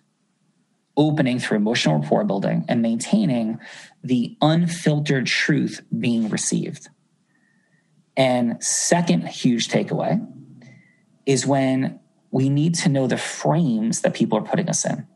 opening 0.96 1.40
through 1.40 1.58
emotional 1.58 2.00
rapport 2.00 2.24
building 2.24 2.66
and 2.68 2.82
maintaining 2.82 3.60
the 4.04 4.38
unfiltered 4.42 5.26
truth 5.26 5.82
being 5.98 6.30
received. 6.30 6.90
And 8.16 8.64
second 8.64 9.28
huge 9.28 9.70
takeaway 9.70 10.26
is 11.26 11.46
when 11.46 12.00
we 12.32 12.50
need 12.50 12.76
to 12.76 12.90
know 12.90 13.08
the 13.08 13.18
frames 13.18 14.02
that 14.02 14.14
people 14.14 14.38
are 14.38 14.44
putting 14.44 14.70
us 14.70 14.86
in. 14.86 15.08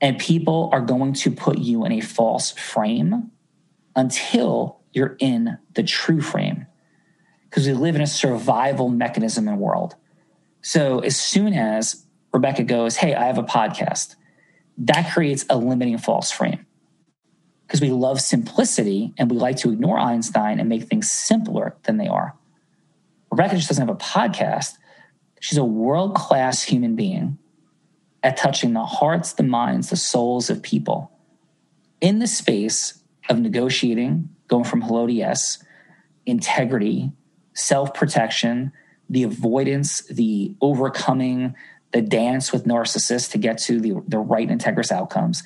And 0.00 0.18
people 0.18 0.70
are 0.72 0.80
going 0.80 1.14
to 1.14 1.30
put 1.30 1.58
you 1.58 1.84
in 1.84 1.92
a 1.92 2.00
false 2.00 2.52
frame 2.52 3.30
until 3.94 4.80
you're 4.92 5.16
in 5.18 5.58
the 5.74 5.82
true 5.82 6.20
frame. 6.20 6.66
Because 7.48 7.66
we 7.66 7.72
live 7.72 7.94
in 7.94 8.02
a 8.02 8.06
survival 8.06 8.88
mechanism 8.88 9.48
and 9.48 9.58
world. 9.58 9.94
So 10.60 10.98
as 10.98 11.16
soon 11.16 11.54
as 11.54 12.04
Rebecca 12.32 12.64
goes, 12.64 12.96
Hey, 12.96 13.14
I 13.14 13.24
have 13.24 13.38
a 13.38 13.42
podcast, 13.42 14.16
that 14.78 15.12
creates 15.12 15.46
a 15.48 15.56
limiting 15.56 15.96
false 15.96 16.30
frame. 16.30 16.66
Because 17.66 17.80
we 17.80 17.90
love 17.90 18.20
simplicity 18.20 19.14
and 19.16 19.30
we 19.30 19.38
like 19.38 19.56
to 19.58 19.72
ignore 19.72 19.98
Einstein 19.98 20.60
and 20.60 20.68
make 20.68 20.84
things 20.84 21.10
simpler 21.10 21.76
than 21.84 21.96
they 21.96 22.06
are. 22.06 22.36
Rebecca 23.30 23.56
just 23.56 23.68
doesn't 23.68 23.88
have 23.88 23.96
a 23.96 23.98
podcast. 23.98 24.74
She's 25.40 25.58
a 25.58 25.64
world 25.64 26.14
class 26.14 26.62
human 26.62 26.94
being 26.94 27.38
at 28.26 28.36
touching 28.36 28.72
the 28.72 28.84
hearts, 28.84 29.34
the 29.34 29.44
minds, 29.44 29.90
the 29.90 29.96
souls 29.96 30.50
of 30.50 30.60
people 30.60 31.12
in 32.00 32.18
the 32.18 32.26
space 32.26 33.00
of 33.28 33.38
negotiating, 33.38 34.28
going 34.48 34.64
from 34.64 34.80
hello 34.80 35.06
to 35.06 35.12
yes, 35.12 35.62
integrity, 36.26 37.12
self 37.54 37.94
protection, 37.94 38.72
the 39.08 39.22
avoidance, 39.22 40.00
the 40.08 40.52
overcoming, 40.60 41.54
the 41.92 42.02
dance 42.02 42.52
with 42.52 42.64
narcissists 42.64 43.30
to 43.30 43.38
get 43.38 43.58
to 43.58 43.78
the, 43.78 44.02
the 44.08 44.18
right 44.18 44.48
integrous 44.48 44.90
outcomes. 44.90 45.44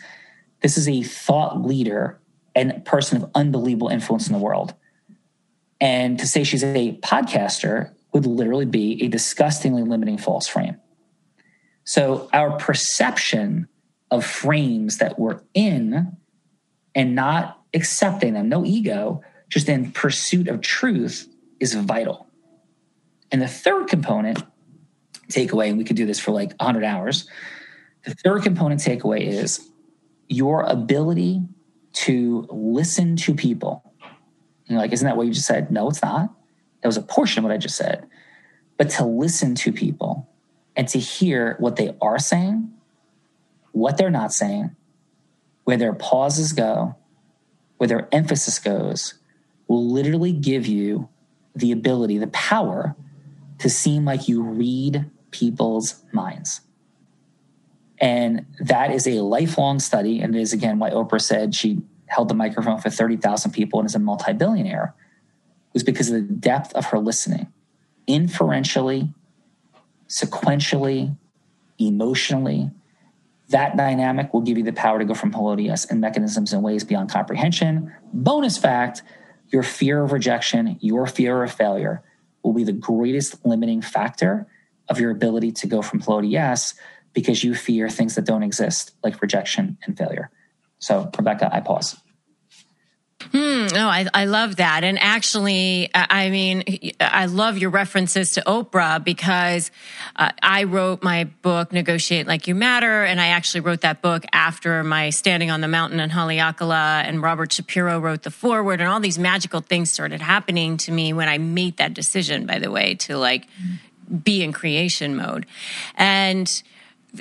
This 0.62 0.78
is 0.78 0.88
a 0.88 1.02
thought 1.02 1.62
leader 1.62 2.18
and 2.54 2.82
person 2.86 3.22
of 3.22 3.30
unbelievable 3.34 3.88
influence 3.88 4.26
in 4.26 4.32
the 4.32 4.38
world. 4.38 4.72
And 5.82 6.18
to 6.18 6.26
say 6.26 6.44
she's 6.44 6.64
a 6.64 6.98
podcaster 7.02 7.92
would 8.14 8.24
literally 8.24 8.64
be 8.64 9.02
a 9.04 9.08
disgustingly 9.08 9.82
limiting 9.82 10.16
false 10.16 10.48
frame. 10.48 10.78
So 11.90 12.28
our 12.32 12.52
perception 12.56 13.66
of 14.12 14.24
frames 14.24 14.98
that 14.98 15.18
we're 15.18 15.40
in 15.54 16.16
and 16.94 17.16
not 17.16 17.58
accepting 17.74 18.34
them, 18.34 18.48
no 18.48 18.64
ego, 18.64 19.22
just 19.48 19.68
in 19.68 19.90
pursuit 19.90 20.46
of 20.46 20.60
truth 20.60 21.28
is 21.58 21.74
vital. 21.74 22.28
And 23.32 23.42
the 23.42 23.48
third 23.48 23.88
component 23.88 24.40
takeaway, 25.30 25.68
and 25.68 25.78
we 25.78 25.82
could 25.82 25.96
do 25.96 26.06
this 26.06 26.20
for 26.20 26.30
like 26.30 26.50
100 26.60 26.84
hours. 26.84 27.28
The 28.04 28.14
third 28.14 28.44
component 28.44 28.80
takeaway 28.80 29.22
is 29.26 29.68
your 30.28 30.62
ability 30.62 31.42
to 31.94 32.46
listen 32.50 33.16
to 33.16 33.34
people. 33.34 33.82
And 34.68 34.78
like, 34.78 34.92
isn't 34.92 35.04
that 35.04 35.16
what 35.16 35.26
you 35.26 35.32
just 35.32 35.48
said? 35.48 35.72
No, 35.72 35.88
it's 35.88 36.04
not. 36.04 36.32
That 36.82 36.86
was 36.86 36.96
a 36.96 37.02
portion 37.02 37.40
of 37.40 37.48
what 37.48 37.52
I 37.52 37.58
just 37.58 37.74
said. 37.74 38.06
But 38.76 38.90
to 38.90 39.04
listen 39.04 39.56
to 39.56 39.72
people 39.72 40.29
and 40.80 40.88
to 40.88 40.98
hear 40.98 41.56
what 41.58 41.76
they 41.76 41.94
are 42.00 42.18
saying, 42.18 42.72
what 43.72 43.98
they're 43.98 44.08
not 44.08 44.32
saying, 44.32 44.74
where 45.64 45.76
their 45.76 45.92
pauses 45.92 46.54
go, 46.54 46.96
where 47.76 47.86
their 47.86 48.08
emphasis 48.12 48.58
goes, 48.58 49.12
will 49.68 49.86
literally 49.86 50.32
give 50.32 50.66
you 50.66 51.06
the 51.54 51.70
ability, 51.70 52.16
the 52.16 52.28
power 52.28 52.96
to 53.58 53.68
seem 53.68 54.06
like 54.06 54.26
you 54.26 54.42
read 54.42 55.04
people's 55.32 56.02
minds. 56.12 56.62
And 57.98 58.46
that 58.60 58.90
is 58.90 59.06
a 59.06 59.20
lifelong 59.20 59.80
study. 59.80 60.20
And 60.20 60.34
it 60.34 60.40
is, 60.40 60.54
again, 60.54 60.78
why 60.78 60.92
Oprah 60.92 61.20
said 61.20 61.54
she 61.54 61.82
held 62.06 62.28
the 62.28 62.34
microphone 62.34 62.80
for 62.80 62.88
30,000 62.88 63.50
people 63.50 63.80
and 63.80 63.86
is 63.86 63.94
a 63.94 63.98
multi 63.98 64.32
billionaire, 64.32 64.94
was 65.74 65.82
because 65.82 66.08
of 66.08 66.14
the 66.14 66.34
depth 66.34 66.72
of 66.72 66.86
her 66.86 66.98
listening, 66.98 67.48
inferentially, 68.06 69.12
sequentially, 70.10 71.16
emotionally. 71.78 72.70
That 73.48 73.76
dynamic 73.76 74.34
will 74.34 74.42
give 74.42 74.58
you 74.58 74.64
the 74.64 74.72
power 74.72 74.98
to 74.98 75.04
go 75.04 75.14
from 75.14 75.32
hello 75.32 75.56
to 75.56 75.62
yes 75.62 75.86
and 75.86 76.00
mechanisms 76.00 76.52
and 76.52 76.62
ways 76.62 76.84
beyond 76.84 77.10
comprehension. 77.10 77.94
Bonus 78.12 78.58
fact 78.58 79.02
your 79.48 79.62
fear 79.62 80.04
of 80.04 80.12
rejection, 80.12 80.78
your 80.80 81.06
fear 81.06 81.42
of 81.42 81.50
failure 81.52 82.02
will 82.44 82.52
be 82.52 82.62
the 82.64 82.72
greatest 82.72 83.44
limiting 83.44 83.82
factor 83.82 84.46
of 84.88 85.00
your 85.00 85.10
ability 85.10 85.52
to 85.52 85.66
go 85.66 85.82
from 85.82 86.00
flow 86.00 86.20
to 86.20 86.26
yes 86.26 86.74
because 87.12 87.42
you 87.42 87.54
fear 87.54 87.88
things 87.88 88.14
that 88.14 88.24
don't 88.24 88.42
exist 88.42 88.92
like 89.02 89.20
rejection 89.20 89.76
and 89.84 89.96
failure. 89.98 90.30
So, 90.78 91.10
Rebecca, 91.16 91.50
I 91.52 91.60
pause. 91.60 91.96
Hmm. 93.32 93.68
No, 93.72 93.86
I, 93.86 94.06
I 94.12 94.24
love 94.24 94.56
that. 94.56 94.82
And 94.82 94.98
actually, 94.98 95.88
I 95.94 96.30
mean, 96.30 96.92
I 96.98 97.26
love 97.26 97.58
your 97.58 97.70
references 97.70 98.32
to 98.32 98.42
Oprah 98.42 99.02
because 99.02 99.70
uh, 100.16 100.32
I 100.42 100.64
wrote 100.64 101.04
my 101.04 101.24
book, 101.24 101.72
Negotiate 101.72 102.26
Like 102.26 102.48
You 102.48 102.56
Matter. 102.56 103.04
And 103.04 103.20
I 103.20 103.28
actually 103.28 103.60
wrote 103.60 103.82
that 103.82 104.02
book 104.02 104.24
after 104.32 104.82
my 104.82 105.10
Standing 105.10 105.50
on 105.50 105.60
the 105.60 105.68
Mountain 105.68 106.00
in 106.00 106.10
Haleakala 106.10 107.04
and 107.04 107.22
Robert 107.22 107.52
Shapiro 107.52 108.00
wrote 108.00 108.24
the 108.24 108.32
foreword 108.32 108.80
and 108.80 108.90
all 108.90 108.98
these 108.98 109.18
magical 109.18 109.60
things 109.60 109.92
started 109.92 110.20
happening 110.20 110.76
to 110.78 110.92
me 110.92 111.12
when 111.12 111.28
I 111.28 111.38
made 111.38 111.76
that 111.76 111.94
decision, 111.94 112.46
by 112.46 112.58
the 112.58 112.70
way, 112.70 112.96
to 112.96 113.16
like 113.16 113.46
be 114.24 114.42
in 114.42 114.52
creation 114.52 115.14
mode. 115.14 115.46
And 115.94 116.62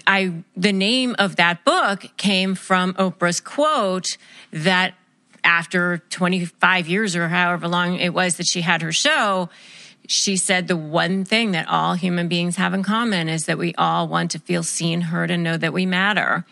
I, 0.07 0.33
the 0.57 0.73
name 0.73 1.15
of 1.19 1.35
that 1.35 1.63
book 1.63 2.05
came 2.17 2.55
from 2.55 2.93
Oprah's 2.95 3.39
quote 3.39 4.17
that 4.51 4.95
after 5.43 5.99
25 6.09 6.87
years 6.87 7.15
or 7.15 7.27
however 7.27 7.67
long 7.67 7.97
it 7.97 8.13
was 8.13 8.37
that 8.37 8.47
she 8.47 8.61
had 8.61 8.81
her 8.81 8.91
show, 8.91 9.49
she 10.07 10.37
said 10.37 10.67
the 10.67 10.75
one 10.75 11.23
thing 11.23 11.51
that 11.51 11.67
all 11.67 11.93
human 11.93 12.27
beings 12.27 12.55
have 12.55 12.73
in 12.73 12.83
common 12.83 13.29
is 13.29 13.45
that 13.45 13.57
we 13.57 13.75
all 13.75 14.07
want 14.07 14.31
to 14.31 14.39
feel 14.39 14.63
seen, 14.63 15.01
heard, 15.01 15.29
and 15.29 15.43
know 15.43 15.55
that 15.57 15.71
we 15.71 15.85
matter. 15.85 16.45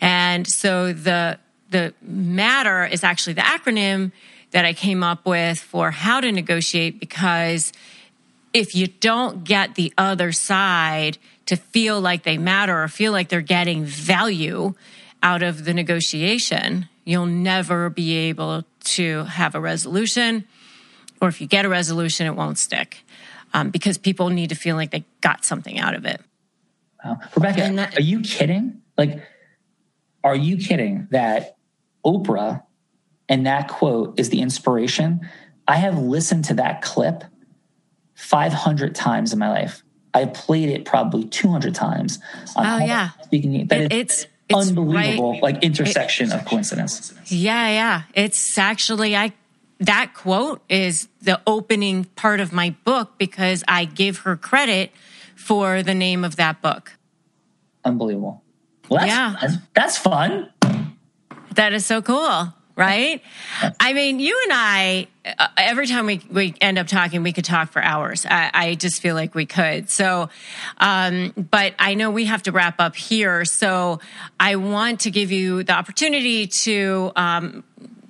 And 0.00 0.46
so 0.46 0.92
the 0.92 1.38
the 1.70 1.94
matter 2.02 2.84
is 2.84 3.04
actually 3.04 3.34
the 3.34 3.42
acronym 3.42 4.12
that 4.50 4.64
I 4.64 4.72
came 4.72 5.02
up 5.02 5.24
with 5.24 5.58
for 5.58 5.90
how 5.90 6.20
to 6.20 6.32
negotiate 6.32 6.98
because 6.98 7.72
if 8.52 8.74
you 8.74 8.88
don't 8.88 9.44
get 9.44 9.76
the 9.76 9.92
other 9.96 10.32
side 10.32 11.18
to 11.46 11.56
feel 11.56 12.00
like 12.00 12.24
they 12.24 12.36
matter 12.36 12.82
or 12.82 12.88
feel 12.88 13.12
like 13.12 13.28
they're 13.28 13.40
getting 13.40 13.84
value 13.84 14.74
out 15.22 15.42
of 15.42 15.64
the 15.64 15.72
negotiation, 15.72 16.88
you'll 17.04 17.26
never 17.26 17.90
be 17.90 18.16
able 18.16 18.64
to 18.80 19.24
have 19.24 19.54
a 19.54 19.60
resolution. 19.60 20.44
Or 21.20 21.28
if 21.28 21.40
you 21.40 21.46
get 21.46 21.64
a 21.64 21.68
resolution, 21.68 22.26
it 22.26 22.34
won't 22.34 22.58
stick 22.58 23.04
um, 23.52 23.70
because 23.70 23.98
people 23.98 24.30
need 24.30 24.48
to 24.50 24.54
feel 24.54 24.76
like 24.76 24.90
they 24.90 25.04
got 25.20 25.44
something 25.44 25.78
out 25.78 25.94
of 25.94 26.04
it. 26.04 26.20
Wow. 27.04 27.18
Rebecca, 27.34 27.72
that, 27.74 27.98
are 27.98 28.02
you 28.02 28.20
kidding? 28.20 28.82
Like, 28.96 29.22
are 30.22 30.36
you 30.36 30.58
kidding 30.58 31.08
that 31.10 31.56
Oprah 32.04 32.62
and 33.28 33.46
that 33.46 33.68
quote 33.68 34.18
is 34.18 34.30
the 34.30 34.40
inspiration? 34.40 35.28
I 35.66 35.76
have 35.76 35.98
listened 35.98 36.44
to 36.46 36.54
that 36.54 36.82
clip 36.82 37.24
500 38.14 38.94
times 38.94 39.32
in 39.32 39.38
my 39.38 39.48
life. 39.48 39.82
I've 40.12 40.34
played 40.34 40.68
it 40.68 40.84
probably 40.84 41.24
200 41.24 41.74
times. 41.74 42.18
oh, 42.56 42.78
yeah. 42.78 43.10
Speaking, 43.22 43.54
it, 43.54 43.92
it's, 43.92 44.26
it's 44.50 44.68
unbelievable, 44.68 45.32
right, 45.32 45.42
like 45.42 45.62
intersection 45.62 46.30
it, 46.30 46.34
of 46.34 46.44
coincidence. 46.44 47.14
Yeah, 47.26 47.68
yeah. 47.68 48.02
It's 48.14 48.58
actually, 48.58 49.16
I, 49.16 49.32
that 49.78 50.12
quote 50.14 50.62
is 50.68 51.08
the 51.22 51.40
opening 51.46 52.04
part 52.04 52.40
of 52.40 52.52
my 52.52 52.74
book 52.84 53.18
because 53.18 53.64
I 53.66 53.84
give 53.84 54.18
her 54.18 54.36
credit 54.36 54.92
for 55.36 55.82
the 55.82 55.94
name 55.94 56.24
of 56.24 56.36
that 56.36 56.60
book. 56.60 56.96
Unbelievable. 57.84 58.42
Well, 58.88 59.00
that's, 59.00 59.08
yeah. 59.08 59.36
That's, 59.40 59.54
that's 59.74 59.98
fun. 59.98 60.50
That 61.54 61.72
is 61.72 61.86
so 61.86 62.02
cool 62.02 62.52
right? 62.80 63.22
I 63.78 63.92
mean, 63.92 64.18
you 64.18 64.40
and 64.44 64.52
I, 64.54 65.06
uh, 65.38 65.48
every 65.58 65.86
time 65.86 66.06
we, 66.06 66.22
we 66.30 66.54
end 66.62 66.78
up 66.78 66.86
talking, 66.86 67.22
we 67.22 67.32
could 67.32 67.44
talk 67.44 67.70
for 67.70 67.82
hours. 67.82 68.24
I, 68.24 68.50
I 68.52 68.74
just 68.74 69.02
feel 69.02 69.14
like 69.14 69.34
we 69.34 69.44
could. 69.44 69.90
So, 69.90 70.30
um, 70.78 71.34
but 71.36 71.74
I 71.78 71.92
know 71.92 72.10
we 72.10 72.24
have 72.24 72.42
to 72.44 72.52
wrap 72.52 72.80
up 72.80 72.96
here. 72.96 73.44
So 73.44 74.00
I 74.40 74.56
want 74.56 75.00
to 75.00 75.10
give 75.10 75.30
you 75.30 75.62
the 75.62 75.74
opportunity 75.74 76.46
to, 76.46 77.12
um, 77.16 77.64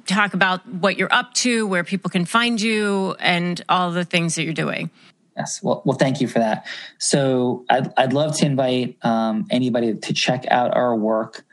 talk 0.06 0.34
about 0.34 0.66
what 0.66 0.96
you're 0.96 1.12
up 1.12 1.34
to, 1.34 1.66
where 1.66 1.84
people 1.84 2.10
can 2.10 2.24
find 2.24 2.60
you, 2.60 3.14
and 3.18 3.62
all 3.68 3.90
the 3.92 4.04
things 4.04 4.34
that 4.36 4.44
you're 4.44 4.54
doing. 4.54 4.90
Yes. 5.36 5.62
Well, 5.62 5.82
well, 5.84 5.96
thank 5.96 6.20
you 6.20 6.28
for 6.28 6.38
that. 6.40 6.66
So 6.98 7.64
I'd, 7.70 7.92
I'd 7.96 8.12
love 8.12 8.36
to 8.38 8.46
invite 8.46 8.96
um, 9.02 9.46
anybody 9.50 9.94
to 9.94 10.12
check 10.12 10.44
out 10.50 10.76
our 10.76 10.94
work 10.94 11.44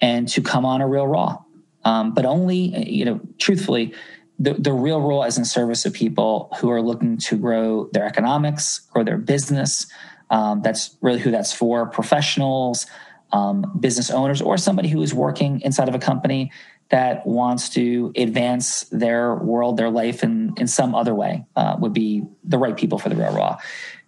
and 0.00 0.28
to 0.28 0.42
come 0.42 0.64
on 0.64 0.80
a 0.80 0.88
real 0.88 1.06
raw, 1.06 1.38
um, 1.84 2.14
but 2.14 2.24
only, 2.24 2.88
you 2.88 3.04
know, 3.04 3.20
truthfully, 3.38 3.94
the, 4.38 4.54
the 4.54 4.72
real 4.72 5.00
raw 5.00 5.22
is 5.22 5.36
in 5.36 5.44
service 5.44 5.84
of 5.84 5.92
people 5.92 6.54
who 6.58 6.70
are 6.70 6.80
looking 6.80 7.18
to 7.18 7.36
grow 7.36 7.88
their 7.92 8.06
economics, 8.06 8.80
grow 8.90 9.04
their 9.04 9.18
business. 9.18 9.86
Um, 10.30 10.62
that's 10.62 10.96
really 11.00 11.20
who 11.20 11.30
that's 11.30 11.52
for 11.52 11.86
professionals, 11.86 12.86
um, 13.32 13.78
business 13.78 14.10
owners, 14.10 14.40
or 14.40 14.56
somebody 14.56 14.88
who 14.88 15.02
is 15.02 15.12
working 15.12 15.60
inside 15.60 15.88
of 15.88 15.94
a 15.94 15.98
company 15.98 16.52
that 16.90 17.26
wants 17.26 17.70
to 17.70 18.12
advance 18.16 18.82
their 18.90 19.34
world, 19.34 19.76
their 19.76 19.90
life 19.90 20.24
in, 20.24 20.54
in 20.56 20.66
some 20.66 20.94
other 20.94 21.14
way 21.14 21.44
uh, 21.56 21.76
would 21.78 21.92
be 21.92 22.22
the 22.44 22.56
right 22.58 22.76
people 22.76 22.98
for 22.98 23.08
the 23.08 23.16
Real 23.16 23.34
Raw. 23.34 23.58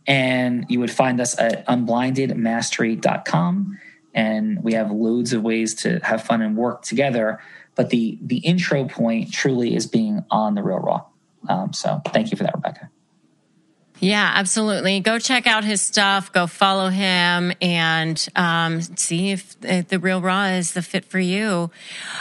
And 0.07 0.67
you 0.69 0.79
would 0.81 0.91
find 0.91 1.19
us 1.21 1.39
at 1.39 1.65
unblindedmastery.com. 1.67 3.79
And 4.15 4.63
we 4.63 4.75
have 4.75 4.91
loads 4.91 5.33
of 5.33 5.43
ways 5.43 5.75
to 5.77 6.01
have 6.01 6.23
fun 6.25 6.43
and 6.43 6.55
work 6.57 6.83
together. 6.83 7.41
But 7.75 7.91
the 7.91 8.19
the 8.21 8.39
intro 8.39 8.87
point 8.87 9.33
truly 9.33 9.75
is 9.75 9.87
being 9.87 10.25
on 10.31 10.55
the 10.55 10.63
Real 10.63 10.79
Raw. 10.79 11.07
Um, 11.49 11.73
so 11.73 12.01
thank 12.07 12.31
you 12.31 12.37
for 12.37 12.45
that, 12.45 12.55
Rebecca. 12.55 12.91
Yeah, 14.03 14.33
absolutely. 14.35 14.99
Go 14.99 15.21
check 15.21 15.47
out 15.47 15.63
his 15.63 15.81
stuff. 15.81 16.33
Go 16.33 16.49
follow 16.49 16.89
him 16.89 17.53
and 17.63 18.29
um, 18.35 18.83
see 18.83 19.31
if, 19.31 19.55
if, 19.63 19.87
the 19.87 20.01
Real 20.01 20.21
Raw 20.21 20.47
is 20.47 20.73
the 20.73 20.83
fit 20.83 21.05
for 21.05 21.21
you. 21.21 21.71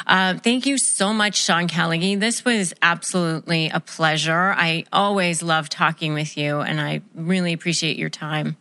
Uh, 0.06 0.38
thank 0.38 0.68
you 0.68 0.78
so 0.78 1.12
much, 1.12 1.38
Sean 1.38 1.68
Callagy. 1.68 2.20
This 2.20 2.46
was 2.46 2.76
absolutely 2.84 3.70
a 3.70 3.80
pleasure. 3.80 4.54
I 4.56 4.86
always 4.94 5.42
love 5.42 5.70
talking 5.70 6.14
with 6.14 6.38
you, 6.38 6.60
and 6.60 6.80
I 6.80 7.02
really 7.16 7.52
appreciate 7.52 7.98
your 7.98 8.12
time. 8.12 8.58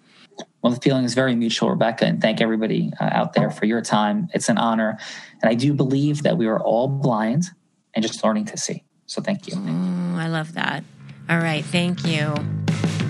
Well, 0.63 0.73
the 0.73 0.81
feeling 0.81 1.05
is 1.05 1.15
very 1.15 1.35
mutual, 1.35 1.71
Rebecca, 1.71 2.05
and 2.05 2.21
thank 2.21 2.41
everybody 2.41 2.93
uh, 3.01 3.09
out 3.11 3.33
there 3.33 3.51
for 3.51 3.65
your 3.65 3.81
time. 3.81 4.29
It's 4.35 4.49
an 4.49 4.59
honor. 4.59 4.99
And 5.43 5.51
I 5.51 5.55
do 5.55 5.73
believe 5.73 6.23
that 6.23 6.37
we 6.37 6.47
are 6.47 6.61
all 6.61 6.89
blind 6.89 7.47
and 7.95 8.05
just 8.05 8.23
learning 8.23 8.47
to 8.47 8.57
see. 8.57 8.85
So 9.07 9.23
thank 9.23 9.49
you. 9.49 9.55
Oh, 9.57 10.17
I 10.17 10.29
love 10.29 10.55
that. 10.55 10.85
All 11.29 11.39
right. 11.39 11.65
Thank 11.65 12.07
you. 12.07 12.35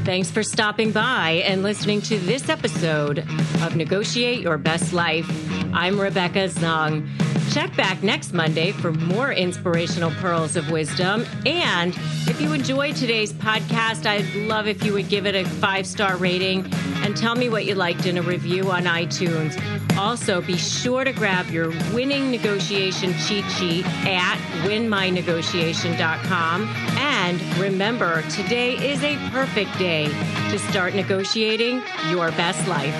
Thanks 0.04 0.30
for 0.30 0.42
stopping 0.42 0.92
by 0.92 1.42
and 1.44 1.62
listening 1.62 2.00
to 2.02 2.18
this 2.18 2.48
episode 2.48 3.18
of 3.62 3.76
Negotiate 3.76 4.40
Your 4.40 4.56
Best 4.56 4.92
Life. 4.92 5.28
I'm 5.74 6.00
Rebecca 6.00 6.48
Zung. 6.48 7.08
Check 7.50 7.76
back 7.76 8.02
next 8.04 8.32
Monday 8.32 8.70
for 8.70 8.92
more 8.92 9.32
inspirational 9.32 10.12
pearls 10.12 10.54
of 10.54 10.70
wisdom. 10.70 11.26
And 11.44 11.98
if 12.28 12.40
you 12.40 12.52
enjoyed 12.52 12.94
today's 12.94 13.32
podcast, 13.32 14.06
I'd 14.06 14.32
love 14.46 14.68
if 14.68 14.84
you 14.84 14.92
would 14.92 15.08
give 15.08 15.26
it 15.26 15.34
a 15.34 15.44
five 15.44 15.84
star 15.84 16.16
rating 16.16 16.72
and 17.02 17.16
tell 17.16 17.34
me 17.34 17.48
what 17.48 17.64
you 17.64 17.74
liked 17.74 18.06
in 18.06 18.18
a 18.18 18.22
review 18.22 18.70
on 18.70 18.84
iTunes. 18.84 19.60
Also, 19.98 20.40
be 20.40 20.56
sure 20.56 21.02
to 21.02 21.12
grab 21.12 21.50
your 21.50 21.70
winning 21.92 22.30
negotiation 22.30 23.12
cheat 23.26 23.44
sheet 23.50 23.84
at 24.06 24.38
winmynegotiation.com. 24.64 26.68
And 26.98 27.42
remember, 27.58 28.22
today 28.30 28.74
is 28.74 29.02
a 29.02 29.16
perfect 29.30 29.76
day 29.76 30.06
to 30.50 30.58
start 30.58 30.94
negotiating 30.94 31.82
your 32.10 32.30
best 32.30 32.68
life. 32.68 32.94